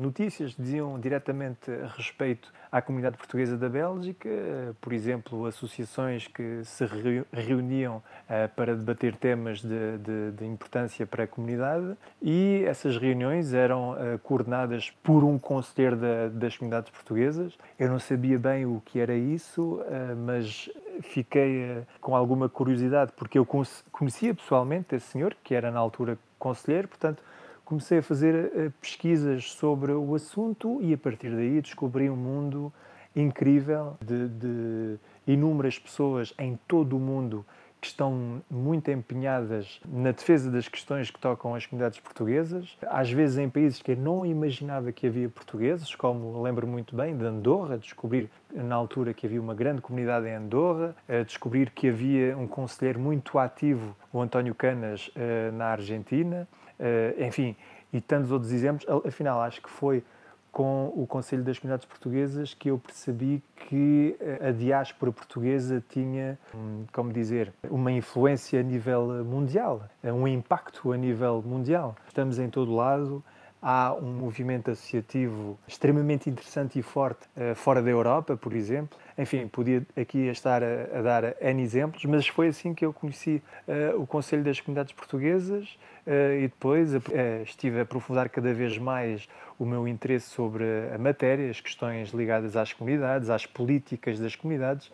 notícias 0.00 0.54
diziam 0.56 0.98
diretamente 0.98 1.70
a 1.70 1.88
respeito 1.88 2.50
à 2.72 2.80
comunidade 2.80 3.16
portuguesa 3.18 3.56
da 3.56 3.68
Bélgica, 3.68 4.28
por 4.80 4.92
exemplo, 4.92 5.44
associações 5.44 6.26
que 6.26 6.64
se 6.64 6.84
reuniam 7.32 8.02
eh, 8.28 8.48
para 8.48 8.74
debater 8.74 9.16
temas 9.16 9.60
de, 9.60 9.98
de, 9.98 10.30
de 10.32 10.46
importância 10.46 11.06
para 11.06 11.24
a 11.24 11.26
comunidade 11.26 11.96
e 12.22 12.64
essas 12.66 12.96
reuniões 12.96 13.52
eram 13.52 13.96
eh, 13.98 14.18
coordenadas 14.22 14.90
por 15.02 15.22
um 15.24 15.38
conselheiro 15.38 15.96
da, 15.96 16.28
das 16.28 16.56
comunidades 16.56 16.90
portuguesas. 16.90 17.58
Eu 17.78 17.88
não 17.88 17.98
sabia 17.98 18.38
bem 18.38 18.64
o 18.64 18.80
que 18.84 18.98
era 18.98 19.14
isso, 19.14 19.82
eh, 19.88 20.14
mas 20.14 20.70
fiquei 21.02 21.82
com 22.00 22.14
alguma 22.14 22.48
curiosidade 22.48 23.12
porque 23.16 23.38
eu 23.38 23.46
conhecia 23.90 24.34
pessoalmente 24.34 24.94
esse 24.94 25.06
senhor, 25.06 25.36
que 25.42 25.54
era 25.54 25.70
na 25.70 25.78
altura 25.78 26.18
conselheiro, 26.38 26.88
portanto, 26.88 27.22
comecei 27.64 27.98
a 27.98 28.02
fazer 28.02 28.46
uh, 28.46 28.70
pesquisas 28.80 29.52
sobre 29.52 29.92
o 29.92 30.14
assunto 30.14 30.80
e 30.82 30.92
a 30.92 30.98
partir 30.98 31.30
daí 31.30 31.60
descobri 31.60 32.10
um 32.10 32.16
mundo 32.16 32.72
incrível 33.14 33.96
de, 34.04 34.28
de 34.28 34.96
inúmeras 35.26 35.78
pessoas 35.78 36.34
em 36.38 36.58
todo 36.66 36.96
o 36.96 37.00
mundo 37.00 37.44
que 37.80 37.86
estão 37.86 38.42
muito 38.50 38.90
empenhadas 38.90 39.80
na 39.88 40.12
defesa 40.12 40.50
das 40.50 40.68
questões 40.68 41.10
que 41.10 41.18
tocam 41.18 41.54
as 41.54 41.64
comunidades 41.64 41.98
portuguesas, 41.98 42.76
às 42.86 43.10
vezes 43.10 43.38
em 43.38 43.48
países 43.48 43.80
que 43.80 43.92
eu 43.92 43.96
não 43.96 44.26
imaginava 44.26 44.92
que 44.92 45.06
havia 45.06 45.28
portugueses, 45.28 45.94
como 45.94 46.42
lembro 46.42 46.66
muito 46.66 46.94
bem 46.94 47.16
de 47.16 47.24
Andorra, 47.24 47.78
descobrir 47.78 48.30
na 48.52 48.74
altura 48.74 49.14
que 49.14 49.26
havia 49.26 49.40
uma 49.40 49.54
grande 49.54 49.80
comunidade 49.80 50.26
em 50.26 50.34
Andorra, 50.34 50.94
descobrir 51.26 51.70
que 51.70 51.88
havia 51.88 52.36
um 52.36 52.46
conselheiro 52.46 53.00
muito 53.00 53.38
ativo, 53.38 53.96
o 54.12 54.20
António 54.20 54.54
Canas, 54.54 55.10
eh, 55.14 55.50
na 55.52 55.66
Argentina, 55.66 56.48
eh, 56.78 57.14
enfim, 57.18 57.56
e 57.92 58.00
tantos 58.00 58.30
outros 58.30 58.52
exemplos. 58.52 58.86
Afinal, 59.06 59.40
acho 59.40 59.62
que 59.62 59.70
foi 59.70 60.02
com 60.52 60.92
o 60.94 61.06
Conselho 61.06 61.42
das 61.42 61.58
Comunidades 61.58 61.86
Portuguesas 61.86 62.54
que 62.54 62.70
eu 62.70 62.78
percebi 62.78 63.42
que 63.68 64.16
eh, 64.20 64.48
a 64.48 64.52
diáspora 64.52 65.12
portuguesa 65.12 65.82
tinha, 65.88 66.38
hum, 66.54 66.84
como 66.92 67.12
dizer, 67.12 67.52
uma 67.70 67.92
influência 67.92 68.60
a 68.60 68.62
nível 68.62 69.24
mundial, 69.24 69.88
um 70.04 70.26
impacto 70.26 70.92
a 70.92 70.96
nível 70.96 71.42
mundial. 71.46 71.94
Estamos 72.08 72.38
em 72.38 72.48
todo 72.48 72.74
lado, 72.74 73.22
há 73.62 73.92
um 73.94 74.12
movimento 74.12 74.70
associativo 74.70 75.58
extremamente 75.66 76.30
interessante 76.30 76.78
e 76.78 76.82
forte 76.82 77.26
uh, 77.36 77.54
fora 77.54 77.82
da 77.82 77.90
Europa, 77.90 78.36
por 78.36 78.54
exemplo. 78.54 78.98
Enfim, 79.18 79.46
podia 79.48 79.86
aqui 79.96 80.28
estar 80.28 80.62
a, 80.62 80.98
a 80.98 81.02
dar 81.02 81.36
N 81.40 81.62
exemplos, 81.62 82.04
mas 82.04 82.26
foi 82.26 82.48
assim 82.48 82.72
que 82.72 82.84
eu 82.84 82.92
conheci 82.92 83.42
uh, 83.68 84.00
o 84.00 84.06
Conselho 84.06 84.42
das 84.42 84.60
Comunidades 84.60 84.92
Portuguesas 84.92 85.78
uh, 86.06 86.38
e 86.38 86.42
depois 86.42 86.90
estive 87.44 87.80
a 87.80 87.82
aprofundar 87.82 88.28
cada 88.28 88.52
vez 88.54 88.78
mais 88.78 89.28
o 89.58 89.66
meu 89.66 89.86
interesse 89.86 90.30
sobre 90.30 90.64
a 90.94 90.98
matéria, 90.98 91.50
as 91.50 91.60
questões 91.60 92.10
ligadas 92.10 92.56
às 92.56 92.72
comunidades, 92.72 93.28
às 93.28 93.44
políticas 93.44 94.18
das 94.18 94.34
comunidades 94.34 94.90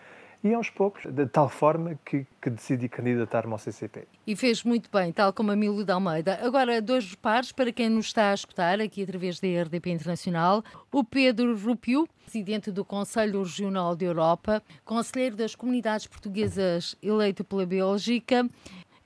e 0.47 0.55
aos 0.55 0.71
poucos, 0.71 1.05
de 1.07 1.27
tal 1.27 1.49
forma 1.49 1.99
que, 2.05 2.27
que 2.41 2.51
decidi 2.51 2.89
candidatar-me 2.89 3.53
ao 3.53 3.59
CCP. 3.59 4.07
E 4.27 4.37
fez 4.37 4.63
muito 4.63 4.91
bem, 4.91 5.13
tal 5.13 5.33
como 5.33 5.51
a 5.51 5.57
Milo 5.57 5.85
de 5.85 5.93
Almeida. 5.93 6.39
Agora, 6.43 6.81
dois 6.81 7.15
pares 7.15 7.53
para 7.53 7.73
quem 7.73 7.89
nos 7.89 8.07
está 8.07 8.31
a 8.31 8.35
escutar 8.35 8.81
aqui 8.81 9.03
através 9.03 9.41
da 9.41 9.49
RDP 9.49 9.91
Internacional. 9.91 10.63
O 10.93 11.05
Pedro 11.05 11.57
Rupio, 11.57 12.09
presidente 12.25 12.71
do 12.71 12.85
Conselho 12.85 13.43
Regional 13.43 13.95
de 13.95 14.05
Europa, 14.05 14.63
conselheiro 14.85 15.37
das 15.37 15.55
comunidades 15.55 16.07
portuguesas 16.07 16.97
eleito 17.03 17.45
pela 17.45 17.67
Bélgica, 17.67 18.49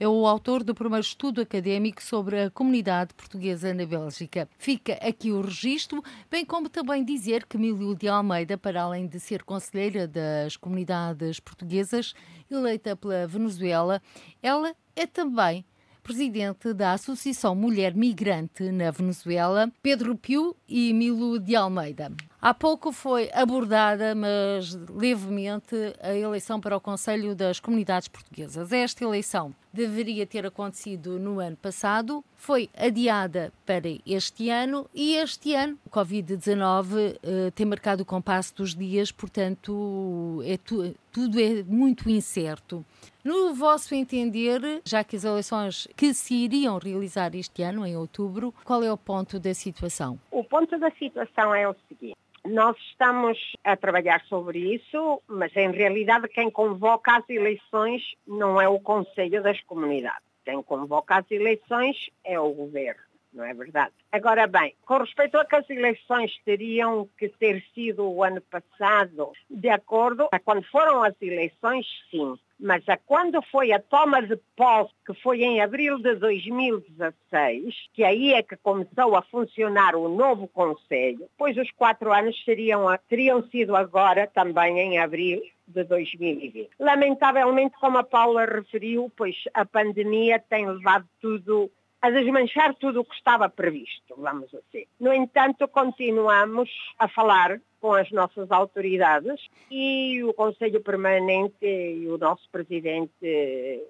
é 0.00 0.08
o 0.08 0.26
autor 0.26 0.64
do 0.64 0.74
primeiro 0.74 1.04
estudo 1.04 1.42
académico 1.42 2.02
sobre 2.02 2.44
a 2.44 2.50
comunidade 2.50 3.12
portuguesa 3.12 3.74
na 3.74 3.84
Bélgica. 3.84 4.48
Fica 4.56 4.94
aqui 4.94 5.30
o 5.30 5.42
registro, 5.42 6.02
bem 6.30 6.42
como 6.42 6.70
também 6.70 7.04
dizer 7.04 7.44
que 7.44 7.58
Milio 7.58 7.94
de 7.94 8.08
Almeida, 8.08 8.56
para 8.56 8.82
além 8.82 9.06
de 9.06 9.20
ser 9.20 9.42
conselheira 9.42 10.08
das 10.08 10.56
comunidades 10.56 11.38
portuguesas 11.38 12.14
eleita 12.50 12.96
pela 12.96 13.26
Venezuela, 13.26 14.00
ela 14.42 14.74
é 14.96 15.06
também 15.06 15.66
presidente 16.02 16.72
da 16.72 16.92
Associação 16.92 17.54
Mulher 17.54 17.94
Migrante 17.94 18.70
na 18.70 18.90
Venezuela, 18.90 19.70
Pedro 19.82 20.16
Piu 20.16 20.56
e 20.68 20.92
Milo 20.92 21.38
de 21.38 21.54
Almeida. 21.54 22.12
Há 22.42 22.54
pouco 22.54 22.90
foi 22.90 23.30
abordada, 23.34 24.14
mas 24.14 24.74
levemente, 24.88 25.76
a 26.00 26.14
eleição 26.14 26.58
para 26.58 26.74
o 26.74 26.80
Conselho 26.80 27.34
das 27.34 27.60
Comunidades 27.60 28.08
Portuguesas. 28.08 28.72
Esta 28.72 29.04
eleição 29.04 29.54
deveria 29.70 30.26
ter 30.26 30.46
acontecido 30.46 31.18
no 31.18 31.38
ano 31.38 31.56
passado, 31.56 32.24
foi 32.36 32.70
adiada 32.74 33.52
para 33.66 33.88
este 34.06 34.48
ano 34.48 34.88
e 34.94 35.16
este 35.16 35.54
ano 35.54 35.78
o 35.84 35.90
Covid-19 35.90 37.18
eh, 37.22 37.50
tem 37.54 37.66
marcado 37.66 38.02
o 38.02 38.06
compasso 38.06 38.54
dos 38.56 38.74
dias, 38.74 39.12
portanto, 39.12 40.42
é 40.44 40.56
tu, 40.56 40.96
tudo 41.12 41.38
é 41.38 41.62
muito 41.62 42.08
incerto. 42.08 42.84
No 43.22 43.52
vosso 43.54 43.94
entender, 43.94 44.80
já 44.82 45.04
que 45.04 45.14
as 45.14 45.24
eleições 45.24 45.86
que 45.94 46.14
se 46.14 46.34
iriam 46.34 46.78
realizar 46.78 47.34
este 47.34 47.62
ano, 47.62 47.86
em 47.86 47.94
outubro, 47.94 48.54
qual 48.64 48.82
é 48.82 48.90
o 48.90 48.96
ponto 48.96 49.38
da 49.38 49.52
situação? 49.52 50.18
O 50.30 50.42
ponto 50.42 50.78
da 50.78 50.90
situação 50.92 51.54
é 51.54 51.68
o 51.68 51.76
seguinte. 51.86 52.16
Nós 52.46 52.74
estamos 52.78 53.38
a 53.62 53.76
trabalhar 53.76 54.22
sobre 54.22 54.74
isso, 54.74 55.22
mas 55.28 55.54
em 55.54 55.70
realidade 55.70 56.28
quem 56.28 56.50
convoca 56.50 57.18
as 57.18 57.28
eleições 57.28 58.02
não 58.26 58.58
é 58.58 58.66
o 58.66 58.80
Conselho 58.80 59.42
das 59.42 59.60
Comunidades. 59.64 60.22
Quem 60.42 60.62
convoca 60.62 61.18
as 61.18 61.30
eleições 61.30 62.08
é 62.24 62.40
o 62.40 62.50
Governo, 62.54 63.02
não 63.34 63.44
é 63.44 63.52
verdade? 63.52 63.92
Agora 64.10 64.46
bem, 64.46 64.74
com 64.86 64.96
respeito 64.96 65.36
a 65.36 65.44
que 65.44 65.56
as 65.56 65.68
eleições 65.68 66.32
teriam 66.42 67.06
que 67.18 67.28
ter 67.28 67.62
sido 67.74 68.10
o 68.10 68.24
ano 68.24 68.40
passado, 68.40 69.32
de 69.50 69.68
acordo 69.68 70.28
a 70.32 70.38
quando 70.38 70.62
foram 70.64 71.02
as 71.04 71.14
eleições, 71.20 71.86
sim. 72.10 72.38
Mas 72.60 72.86
a 72.88 72.96
quando 72.96 73.40
foi 73.50 73.72
a 73.72 73.80
toma 73.80 74.20
de 74.22 74.36
posse, 74.54 74.92
que 75.06 75.14
foi 75.14 75.42
em 75.42 75.60
abril 75.62 75.98
de 75.98 76.14
2016, 76.16 77.74
que 77.94 78.04
aí 78.04 78.34
é 78.34 78.42
que 78.42 78.56
começou 78.56 79.16
a 79.16 79.22
funcionar 79.22 79.96
o 79.96 80.08
novo 80.08 80.46
Conselho, 80.46 81.26
pois 81.38 81.56
os 81.56 81.70
quatro 81.70 82.12
anos 82.12 82.36
seriam, 82.44 82.86
teriam 83.08 83.42
sido 83.48 83.74
agora 83.74 84.26
também 84.26 84.78
em 84.78 84.98
abril 84.98 85.42
de 85.66 85.84
2020. 85.84 86.68
Lamentavelmente, 86.78 87.76
como 87.80 87.98
a 87.98 88.04
Paula 88.04 88.44
referiu, 88.44 89.10
pois 89.16 89.36
a 89.54 89.64
pandemia 89.64 90.38
tem 90.38 90.68
levado 90.68 91.08
tudo 91.20 91.70
a 92.02 92.10
desmanchar 92.10 92.74
tudo 92.74 93.00
o 93.00 93.04
que 93.04 93.14
estava 93.14 93.48
previsto, 93.48 94.14
vamos 94.16 94.54
assim. 94.54 94.86
No 94.98 95.12
entanto, 95.12 95.68
continuamos 95.68 96.70
a 96.98 97.08
falar 97.08 97.60
com 97.80 97.94
as 97.94 98.10
nossas 98.10 98.50
autoridades 98.50 99.40
e 99.70 100.22
o 100.24 100.34
Conselho 100.34 100.82
Permanente 100.82 101.64
e 101.64 102.06
o 102.08 102.18
nosso 102.18 102.48
presidente, 102.50 103.12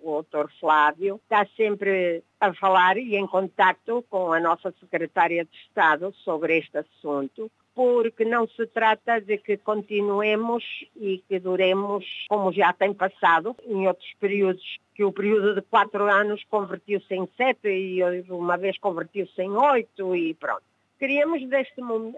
o 0.03 0.23
Dr. 0.23 0.49
Flávio, 0.61 1.21
está 1.23 1.47
sempre 1.57 2.23
a 2.41 2.55
falar 2.55 2.97
e 2.97 3.17
em 3.17 3.27
contacto 3.27 4.05
com 4.09 4.33
a 4.33 4.41
nossa 4.41 4.73
secretária 4.81 5.45
de 5.45 5.57
Estado 5.57 6.15
sobre 6.25 6.59
este 6.59 6.79
assunto 6.79 7.51
porque 7.81 8.27
não 8.27 8.47
se 8.47 8.67
trata 8.67 9.23
de 9.23 9.39
que 9.39 9.57
continuemos 9.57 10.63
e 10.95 11.25
que 11.27 11.41
duremos 11.41 12.05
como 12.29 12.53
já 12.53 12.75
tem 12.75 12.93
passado 12.93 13.57
em 13.65 13.89
outros 13.89 14.13
períodos, 14.21 14.79
que 14.95 15.03
o 15.03 15.11
período 15.11 15.55
de 15.55 15.63
quatro 15.63 16.05
anos 16.05 16.45
convertiu-se 16.51 17.15
em 17.15 17.27
sete 17.39 17.71
e 17.71 18.03
uma 18.29 18.59
vez 18.59 18.77
convertiu-se 18.77 19.41
em 19.41 19.53
oito 19.53 20.15
e 20.15 20.35
pronto. 20.35 20.63
Queríamos 20.99 21.43
deste, 21.49 21.81
uh, 21.81 22.13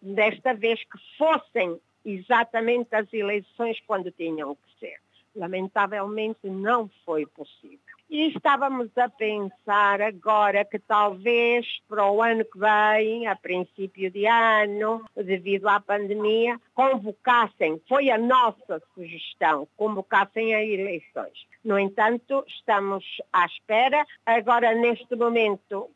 desta 0.00 0.54
vez 0.54 0.82
que 0.82 0.98
fossem 1.18 1.78
exatamente 2.02 2.96
as 2.96 3.12
eleições 3.12 3.78
quando 3.86 4.10
tinham 4.10 4.54
que 4.54 4.80
ser. 4.80 4.96
Lamentavelmente 5.36 6.48
não 6.48 6.88
foi 7.04 7.26
possível. 7.26 7.83
E 8.10 8.28
estávamos 8.28 8.96
a 8.96 9.08
pensar 9.08 10.00
agora 10.00 10.64
que 10.64 10.78
talvez 10.78 11.66
para 11.88 12.10
o 12.10 12.22
ano 12.22 12.44
que 12.44 12.58
vem, 12.58 13.26
a 13.26 13.34
princípio 13.34 14.10
de 14.10 14.26
ano, 14.26 15.04
devido 15.16 15.68
à 15.68 15.80
pandemia, 15.80 16.60
convocassem, 16.74 17.80
foi 17.88 18.10
a 18.10 18.18
nossa 18.18 18.80
sugestão, 18.94 19.66
convocassem 19.76 20.54
a 20.54 20.62
eleições. 20.62 21.46
No 21.64 21.78
entanto, 21.78 22.44
estamos 22.46 23.04
à 23.32 23.46
espera. 23.46 24.04
Agora, 24.24 24.74
neste 24.74 25.16
momento, 25.16 25.90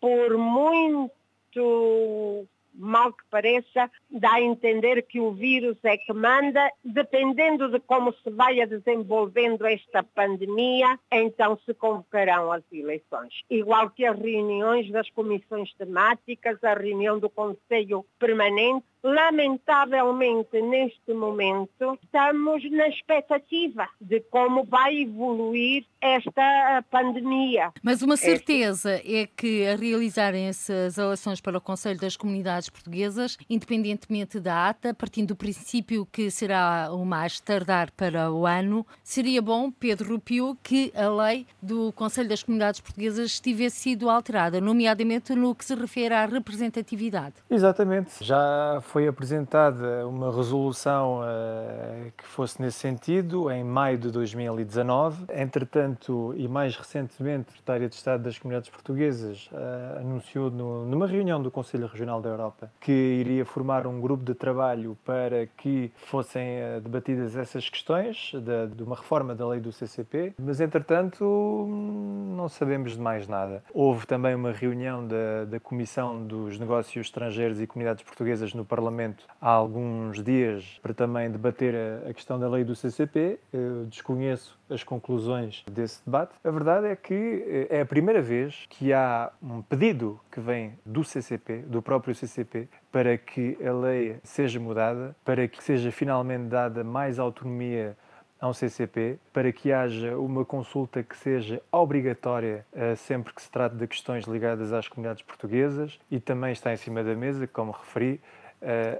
por 0.00 0.36
muito 0.36 2.46
mal 2.74 3.12
que 3.12 3.24
pareça, 3.30 3.90
dá 4.10 4.34
a 4.34 4.42
entender 4.42 5.02
que 5.02 5.20
o 5.20 5.32
vírus 5.32 5.76
é 5.84 5.96
que 5.96 6.12
manda, 6.12 6.70
dependendo 6.84 7.70
de 7.70 7.78
como 7.80 8.12
se 8.12 8.30
vai 8.30 8.64
desenvolvendo 8.66 9.64
esta 9.66 10.02
pandemia, 10.02 10.98
então 11.10 11.58
se 11.64 11.72
convocarão 11.74 12.50
as 12.50 12.62
eleições. 12.72 13.32
Igual 13.48 13.90
que 13.90 14.04
as 14.04 14.18
reuniões 14.18 14.90
das 14.90 15.08
comissões 15.10 15.72
temáticas, 15.74 16.62
a 16.64 16.74
reunião 16.74 17.18
do 17.18 17.30
Conselho 17.30 18.04
Permanente, 18.18 18.84
lamentavelmente 19.04 20.62
neste 20.62 21.12
momento 21.12 21.98
estamos 22.02 22.64
na 22.70 22.88
expectativa 22.88 23.86
de 24.00 24.20
como 24.30 24.64
vai 24.64 25.02
evoluir 25.02 25.84
esta 26.00 26.82
pandemia. 26.90 27.70
Mas 27.82 28.00
uma 28.00 28.16
certeza 28.16 29.00
é 29.04 29.26
que 29.26 29.66
a 29.66 29.76
realizarem 29.76 30.46
essas 30.46 30.96
eleições 30.96 31.40
para 31.40 31.58
o 31.58 31.60
Conselho 31.60 32.00
das 32.00 32.16
Comunidades 32.16 32.70
Portuguesas, 32.70 33.36
independentemente 33.48 34.40
da 34.40 34.68
ata, 34.68 34.94
partindo 34.94 35.28
do 35.28 35.36
princípio 35.36 36.06
que 36.10 36.30
será 36.30 36.88
o 36.92 37.04
mais 37.04 37.40
tardar 37.40 37.90
para 37.90 38.30
o 38.30 38.46
ano, 38.46 38.86
seria 39.02 39.42
bom, 39.42 39.70
Pedro 39.70 40.14
Rupio, 40.14 40.56
que 40.62 40.92
a 40.94 41.08
lei 41.08 41.46
do 41.60 41.92
Conselho 41.92 42.28
das 42.28 42.42
Comunidades 42.42 42.80
Portuguesas 42.80 43.40
tivesse 43.40 43.80
sido 43.80 44.08
alterada, 44.08 44.60
nomeadamente 44.60 45.34
no 45.34 45.54
que 45.54 45.64
se 45.64 45.74
refere 45.74 46.14
à 46.14 46.24
representatividade. 46.24 47.34
Exatamente. 47.50 48.22
Já 48.22 48.80
foi 48.82 48.93
apresentada 49.02 50.06
uma 50.06 50.34
resolução 50.34 51.20
uh, 51.20 52.12
que 52.16 52.24
fosse 52.24 52.62
nesse 52.62 52.78
sentido 52.78 53.50
em 53.50 53.64
maio 53.64 53.98
de 53.98 54.08
2019. 54.10 55.24
Entretanto, 55.34 56.32
e 56.36 56.46
mais 56.46 56.76
recentemente, 56.76 57.48
a 57.48 57.50
Secretária 57.50 57.88
de 57.88 57.94
Estado 57.96 58.22
das 58.22 58.38
Comunidades 58.38 58.70
Portuguesas 58.70 59.50
uh, 59.52 59.98
anunciou 59.98 60.50
no, 60.50 60.86
numa 60.86 61.08
reunião 61.08 61.42
do 61.42 61.50
Conselho 61.50 61.88
Regional 61.88 62.20
da 62.20 62.28
Europa 62.28 62.70
que 62.80 62.92
iria 62.92 63.44
formar 63.44 63.84
um 63.84 64.00
grupo 64.00 64.24
de 64.24 64.34
trabalho 64.34 64.96
para 65.04 65.46
que 65.46 65.90
fossem 65.96 66.58
uh, 66.60 66.80
debatidas 66.80 67.36
essas 67.36 67.68
questões 67.68 68.30
de, 68.32 68.76
de 68.76 68.82
uma 68.84 68.94
reforma 68.94 69.34
da 69.34 69.46
lei 69.48 69.58
do 69.58 69.72
CCP, 69.72 70.34
mas 70.38 70.60
entretanto 70.60 71.24
não 71.66 72.48
sabemos 72.48 72.92
de 72.92 73.00
mais 73.00 73.26
nada. 73.26 73.64
Houve 73.72 74.06
também 74.06 74.36
uma 74.36 74.52
reunião 74.52 75.04
da, 75.04 75.44
da 75.46 75.58
Comissão 75.58 76.24
dos 76.24 76.60
Negócios 76.60 77.06
Estrangeiros 77.06 77.60
e 77.60 77.66
Comunidades 77.66 78.04
Portuguesas 78.04 78.54
no 78.54 78.64
Parlamento 78.64 78.83
Parlamento 78.84 79.24
há 79.40 79.48
alguns 79.48 80.22
dias 80.22 80.78
para 80.82 80.92
também 80.92 81.30
debater 81.30 81.74
a, 82.06 82.12
questão 82.12 82.38
da 82.38 82.46
lei 82.46 82.64
do 82.64 82.76
CCP. 82.76 83.38
Eu 83.50 83.86
desconheço 83.86 84.60
as 84.68 84.84
conclusões 84.84 85.64
desse 85.70 86.04
debate. 86.04 86.34
A 86.44 86.50
verdade 86.50 86.88
é 86.88 86.94
que 86.94 87.66
eh, 87.70 87.78
é 87.78 87.80
a 87.80 87.86
primeira 87.86 88.20
vez 88.20 88.66
que 88.68 88.92
há 88.92 89.32
um 89.42 89.62
pedido 89.62 90.20
que 90.30 90.38
vem 90.38 90.78
do 90.84 91.02
CCP, 91.02 91.62
do 91.66 91.80
próprio 91.80 92.14
CCP, 92.14 92.68
para 92.92 93.16
que 93.16 93.56
a 93.66 93.72
lei 93.72 94.18
seja 94.22 94.60
mudada, 94.60 95.16
para 95.24 95.48
que 95.48 95.64
seja 95.64 95.90
finalmente 95.90 96.44
dada 96.48 96.84
mais 96.84 97.18
autonomia 97.18 97.96
ao 98.44 98.52
CCP 98.52 99.18
para 99.32 99.50
que 99.50 99.72
haja 99.72 100.18
uma 100.18 100.44
consulta 100.44 101.02
que 101.02 101.16
seja 101.16 101.62
obrigatória 101.72 102.66
uh, 102.74 102.94
sempre 102.94 103.32
que 103.32 103.40
se 103.40 103.50
trate 103.50 103.74
de 103.74 103.86
questões 103.86 104.24
ligadas 104.26 104.70
às 104.70 104.86
comunidades 104.86 105.22
portuguesas 105.22 105.98
e 106.10 106.20
também 106.20 106.52
está 106.52 106.70
em 106.70 106.76
cima 106.76 107.02
da 107.02 107.14
mesa, 107.14 107.46
como 107.46 107.72
referi, 107.72 108.20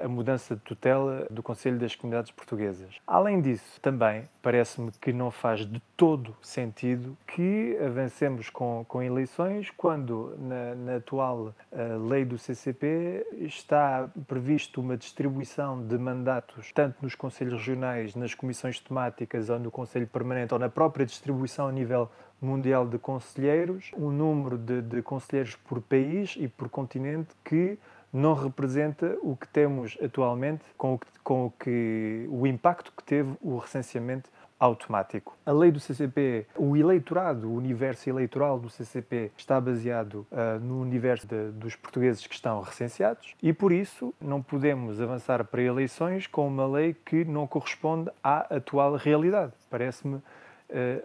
a 0.04 0.08
mudança 0.08 0.54
de 0.54 0.62
tutela 0.62 1.26
do 1.30 1.42
Conselho 1.42 1.78
das 1.78 1.94
Comunidades 1.94 2.30
Portuguesas. 2.30 2.96
Além 3.06 3.40
disso, 3.40 3.80
também 3.80 4.28
parece-me 4.42 4.90
que 4.92 5.12
não 5.12 5.30
faz 5.30 5.60
de 5.60 5.80
todo 5.96 6.36
sentido 6.42 7.16
que 7.26 7.76
avancemos 7.78 8.50
com, 8.50 8.84
com 8.86 9.02
eleições 9.02 9.70
quando 9.76 10.34
na, 10.38 10.74
na 10.74 10.96
atual 10.96 11.54
uh, 11.72 12.08
lei 12.08 12.24
do 12.24 12.36
CCP 12.36 13.26
está 13.40 14.08
previsto 14.26 14.80
uma 14.80 14.96
distribuição 14.96 15.82
de 15.86 15.96
mandatos 15.96 16.70
tanto 16.72 16.96
nos 17.02 17.14
Conselhos 17.14 17.54
Regionais, 17.54 18.14
nas 18.14 18.34
comissões 18.34 18.78
temáticas 18.80 19.48
ou 19.48 19.58
no 19.58 19.70
Conselho 19.70 20.06
Permanente 20.06 20.52
ou 20.52 20.60
na 20.60 20.68
própria 20.68 21.06
distribuição 21.06 21.68
a 21.68 21.72
nível 21.72 22.10
mundial 22.40 22.86
de 22.86 22.98
conselheiros, 22.98 23.90
um 23.96 24.10
número 24.10 24.58
de, 24.58 24.82
de 24.82 25.02
conselheiros 25.02 25.56
por 25.56 25.80
país 25.80 26.36
e 26.38 26.46
por 26.46 26.68
continente 26.68 27.34
que 27.42 27.78
não 28.14 28.32
representa 28.34 29.18
o 29.22 29.36
que 29.36 29.48
temos 29.48 29.98
atualmente 30.02 30.64
com 30.78 30.94
o, 30.94 30.98
que, 30.98 31.06
com 31.24 31.46
o, 31.46 31.50
que, 31.50 32.26
o 32.30 32.46
impacto 32.46 32.92
que 32.96 33.02
teve 33.02 33.34
o 33.42 33.58
recenseamento 33.58 34.30
automático. 34.58 35.36
A 35.44 35.50
lei 35.50 35.72
do 35.72 35.80
CCP, 35.80 36.46
o 36.56 36.76
eleitorado, 36.76 37.48
o 37.50 37.56
universo 37.56 38.08
eleitoral 38.08 38.58
do 38.58 38.70
CCP 38.70 39.32
está 39.36 39.60
baseado 39.60 40.26
uh, 40.30 40.60
no 40.60 40.80
universo 40.80 41.26
de, 41.26 41.50
dos 41.50 41.74
portugueses 41.74 42.24
que 42.24 42.34
estão 42.34 42.60
recenseados 42.60 43.34
e 43.42 43.52
por 43.52 43.72
isso 43.72 44.14
não 44.20 44.40
podemos 44.40 45.00
avançar 45.00 45.44
para 45.44 45.60
eleições 45.60 46.28
com 46.28 46.46
uma 46.46 46.66
lei 46.66 46.94
que 47.04 47.24
não 47.24 47.48
corresponde 47.48 48.10
à 48.22 48.54
atual 48.54 48.94
realidade. 48.94 49.52
Parece-me 49.68 50.16
uh, 50.16 50.22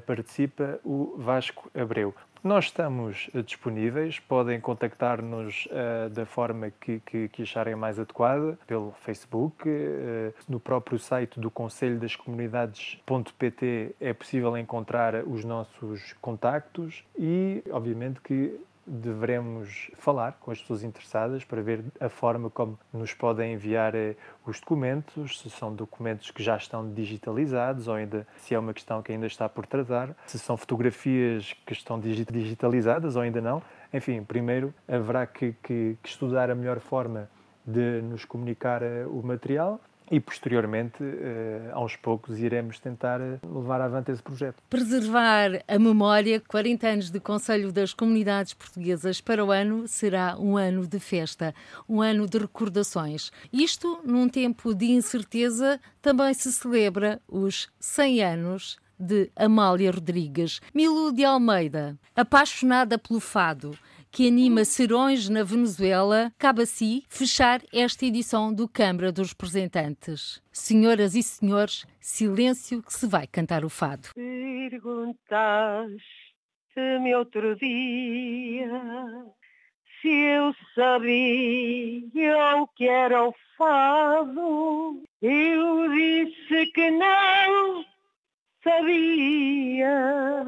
participa 0.07 0.80
o 0.85 1.14
Vasco 1.18 1.70
Abreu. 1.74 2.14
Nós 2.45 2.66
estamos 2.66 3.30
eh, 3.35 3.41
disponíveis, 3.41 4.20
podem 4.20 4.61
contactar-nos 4.61 5.64
uh, 5.64 6.11
da 6.11 6.26
forma 6.26 6.70
que, 6.70 7.01
que, 7.01 7.26
que, 7.30 7.43
acharem 7.43 7.74
mais 7.74 7.99
adequada, 7.99 8.59
pelo 8.66 8.93
Facebook, 9.01 9.66
uh, 9.66 10.35
no 10.47 10.61
próprio 10.61 10.99
site 10.99 11.41
do 11.41 11.51
Conselho 11.51 11.99
das 11.99 12.14
Comunidades.pt 12.14 13.97
é 13.99 14.12
possível 14.12 14.59
encontrar 14.59 15.26
os 15.26 15.43
nossos 15.43 16.12
contactos 16.20 17.03
e, 17.18 17.64
obviamente, 17.70 18.20
que 18.20 18.61
devemos 18.87 19.91
falar 19.95 20.32
com 20.41 20.51
as 20.51 20.61
pessoas 20.61 20.82
interessadas 20.82 21.45
para 21.45 21.62
ver 21.62 21.85
a 22.01 22.09
forma 22.09 22.51
como 22.51 22.78
nos 22.93 23.14
podem 23.14 23.55
enviar 23.55 23.95
eh, 23.95 24.16
os 24.47 24.61
documentos, 24.61 25.41
se 25.41 25.51
são 25.51 25.74
documentos 25.74 26.30
que 26.30 26.43
já 26.43 26.57
estão 26.57 26.93
digitalizados 26.93 27.89
ou 27.89 27.95
ainda 27.95 28.26
se 28.37 28.55
é 28.55 28.59
uma 28.59 28.74
questão 28.74 29.03
que 29.03 29.12
ainda 29.12 29.26
está 29.26 29.49
por 29.49 29.66
tratar, 29.66 30.14
se 30.26 30.39
são 30.39 30.57
fotografias 30.57 31.55
que 31.66 31.72
estão 31.72 31.99
digitalizadas 31.99 33.16
ou 33.16 33.22
ainda 33.22 33.41
não. 33.41 33.62
Enfim, 33.93 34.22
primeiro 34.22 34.74
haverá 34.89 35.26
que, 35.26 35.53
que, 35.62 35.97
que 36.03 36.09
estudar 36.09 36.51
a 36.51 36.55
melhor 36.55 36.80
forma 36.80 37.28
de 37.66 38.03
nos 38.03 38.24
comunicar 38.24 38.82
eh, 38.82 39.07
o 39.07 39.22
material 39.22 39.80
e 40.11 40.20
posteriormente, 40.20 41.02
uh, 41.02 41.72
aos 41.72 41.96
poucos, 41.96 42.38
iremos 42.38 42.78
tentar 42.78 43.20
eh, 43.20 43.38
levar 43.42 43.80
avante 43.80 44.12
esse 44.12 44.22
projeto. 44.22 44.62
Preservar 44.68 45.62
a 45.66 45.78
memória, 45.78 46.42
40 46.46 46.86
anos 46.86 47.11
de 47.11 47.18
Conselho 47.18 47.72
das 47.72 47.94
Comunidades 47.94 48.52
Portuguesas 48.52 49.20
para 49.20 49.44
o 49.44 49.50
ano 49.50 49.88
será 49.88 50.36
um 50.38 50.57
ano 50.57 50.86
de 50.86 51.00
festa, 51.00 51.55
um 51.88 52.02
ano 52.02 52.28
de 52.28 52.38
recordações. 52.38 53.32
Isto, 53.52 54.00
num 54.05 54.28
tempo 54.28 54.74
de 54.74 54.86
incerteza, 54.92 55.80
também 56.02 56.34
se 56.34 56.52
celebra 56.52 57.20
os 57.26 57.68
100 57.80 58.22
anos 58.22 58.78
de 58.98 59.30
Amália 59.34 59.90
Rodrigues. 59.90 60.61
Milu 60.72 61.12
de 61.12 61.24
Almeida, 61.24 61.98
apaixonada 62.14 62.98
pelo 62.98 63.20
fado, 63.20 63.76
que 64.14 64.28
anima 64.28 64.64
serões 64.64 65.28
na 65.28 65.42
Venezuela, 65.42 66.32
cabe 66.38 66.62
a 66.62 66.66
si 66.66 67.02
fechar 67.08 67.60
esta 67.72 68.06
edição 68.06 68.54
do 68.54 68.68
Câmara 68.68 69.10
dos 69.10 69.30
Representantes. 69.30 70.40
Senhoras 70.52 71.16
e 71.16 71.22
senhores, 71.22 71.84
silêncio 71.98 72.80
que 72.80 72.92
se 72.92 73.08
vai 73.08 73.26
cantar 73.26 73.64
o 73.64 73.68
fado. 73.68 74.10
Perguntaste-me 74.14 77.12
outro 77.16 77.56
dia 77.56 78.70
se 80.00 80.08
eu 80.08 80.54
sabia 80.76 82.62
o 82.62 82.68
que 82.68 82.86
era 82.86 83.26
o 83.26 83.34
fado. 83.58 85.02
Eu 85.20 85.92
disse 85.92 86.66
que 86.66 86.88
não 86.92 87.84
sabia. 88.62 90.46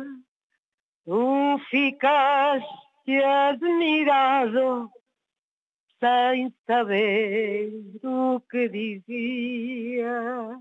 Tu 1.05 1.59
ficaste 1.69 2.86
admirado, 3.15 4.91
sem 6.01 6.53
saber 6.67 7.73
o 8.03 8.41
que 8.41 8.69
dizia. 8.69 10.59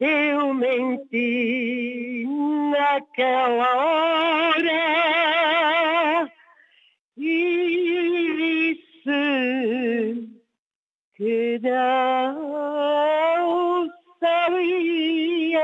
Eu 0.00 0.54
menti 0.54 2.24
naquela 2.70 3.76
hora 4.56 4.78
e 7.16 8.74
disse 8.76 10.28
que 11.14 11.58
não 11.60 12.28
sabia, 14.20 15.60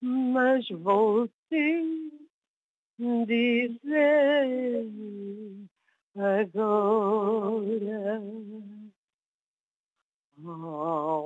mas 0.00 0.68
você 0.68 2.01
dizer 2.98 4.88
agora. 6.16 8.22
Almas 10.44 11.22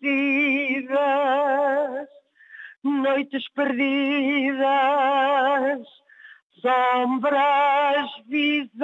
vencidas, 0.00 0.08
noites 2.82 3.44
perdidas, 3.54 4.66
sombras 6.62 8.10
bizarras, 8.26 8.78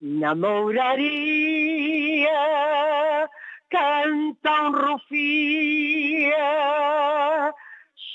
namoraria 0.00 1.71
canta 3.72 4.52
un 4.66 4.74
rufía, 4.74 6.36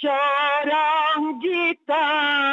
lloran 0.02 1.40
guitarras. 1.40 2.48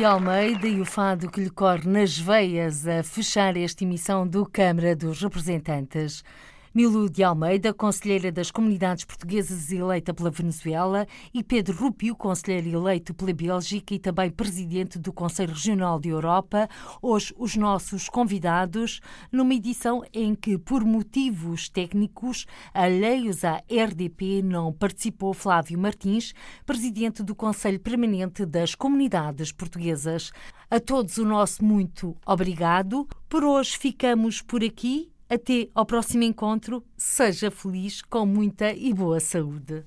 De 0.00 0.04
Almeida 0.06 0.66
e 0.66 0.80
o 0.80 0.84
fado 0.86 1.30
que 1.30 1.42
lhe 1.42 1.50
corre 1.50 1.86
nas 1.86 2.18
veias 2.18 2.88
a 2.88 3.02
fechar 3.02 3.54
esta 3.54 3.84
emissão 3.84 4.26
do 4.26 4.46
Câmara 4.46 4.96
dos 4.96 5.20
Representantes. 5.20 6.24
Milu 6.72 7.10
de 7.10 7.24
Almeida, 7.24 7.74
conselheira 7.74 8.30
das 8.30 8.52
comunidades 8.52 9.04
portuguesas 9.04 9.72
eleita 9.72 10.14
pela 10.14 10.30
Venezuela, 10.30 11.04
e 11.34 11.42
Pedro 11.42 11.76
Rupio, 11.76 12.14
conselheiro 12.14 12.70
eleito 12.70 13.12
pela 13.12 13.34
Bélgica 13.34 13.92
e 13.92 13.98
também 13.98 14.30
presidente 14.30 14.96
do 14.96 15.12
Conselho 15.12 15.52
Regional 15.52 15.98
de 15.98 16.10
Europa, 16.10 16.68
hoje 17.02 17.34
os 17.36 17.56
nossos 17.56 18.08
convidados, 18.08 19.00
numa 19.32 19.52
edição 19.52 20.04
em 20.14 20.32
que, 20.32 20.56
por 20.58 20.84
motivos 20.84 21.68
técnicos 21.68 22.46
alheios 22.72 23.44
à 23.44 23.56
RDP, 23.68 24.40
não 24.40 24.72
participou 24.72 25.34
Flávio 25.34 25.76
Martins, 25.76 26.32
presidente 26.64 27.20
do 27.24 27.34
Conselho 27.34 27.80
Permanente 27.80 28.46
das 28.46 28.76
Comunidades 28.76 29.50
Portuguesas. 29.50 30.30
A 30.70 30.78
todos 30.78 31.18
o 31.18 31.24
nosso 31.24 31.64
muito 31.64 32.16
obrigado. 32.24 33.08
Por 33.28 33.42
hoje 33.42 33.76
ficamos 33.76 34.40
por 34.40 34.62
aqui 34.62 35.09
até 35.30 35.68
ao 35.74 35.86
próximo 35.86 36.24
encontro. 36.24 36.84
Seja 36.96 37.50
feliz, 37.50 38.02
com 38.02 38.26
muita 38.26 38.72
e 38.72 38.92
boa 38.92 39.20
saúde. 39.20 39.84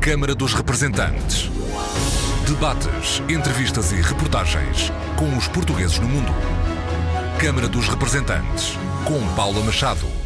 Câmara 0.00 0.34
dos 0.34 0.52
Representantes. 0.52 1.48
Debates, 2.46 3.22
entrevistas 3.30 3.90
e 3.92 4.02
reportagens 4.02 4.90
com 5.18 5.34
os 5.38 5.48
portugueses 5.48 5.98
no 5.98 6.08
mundo. 6.08 6.32
Câmara 7.40 7.68
dos 7.68 7.88
Representantes, 7.88 8.74
com 9.06 9.34
Paula 9.34 9.62
Machado. 9.64 10.23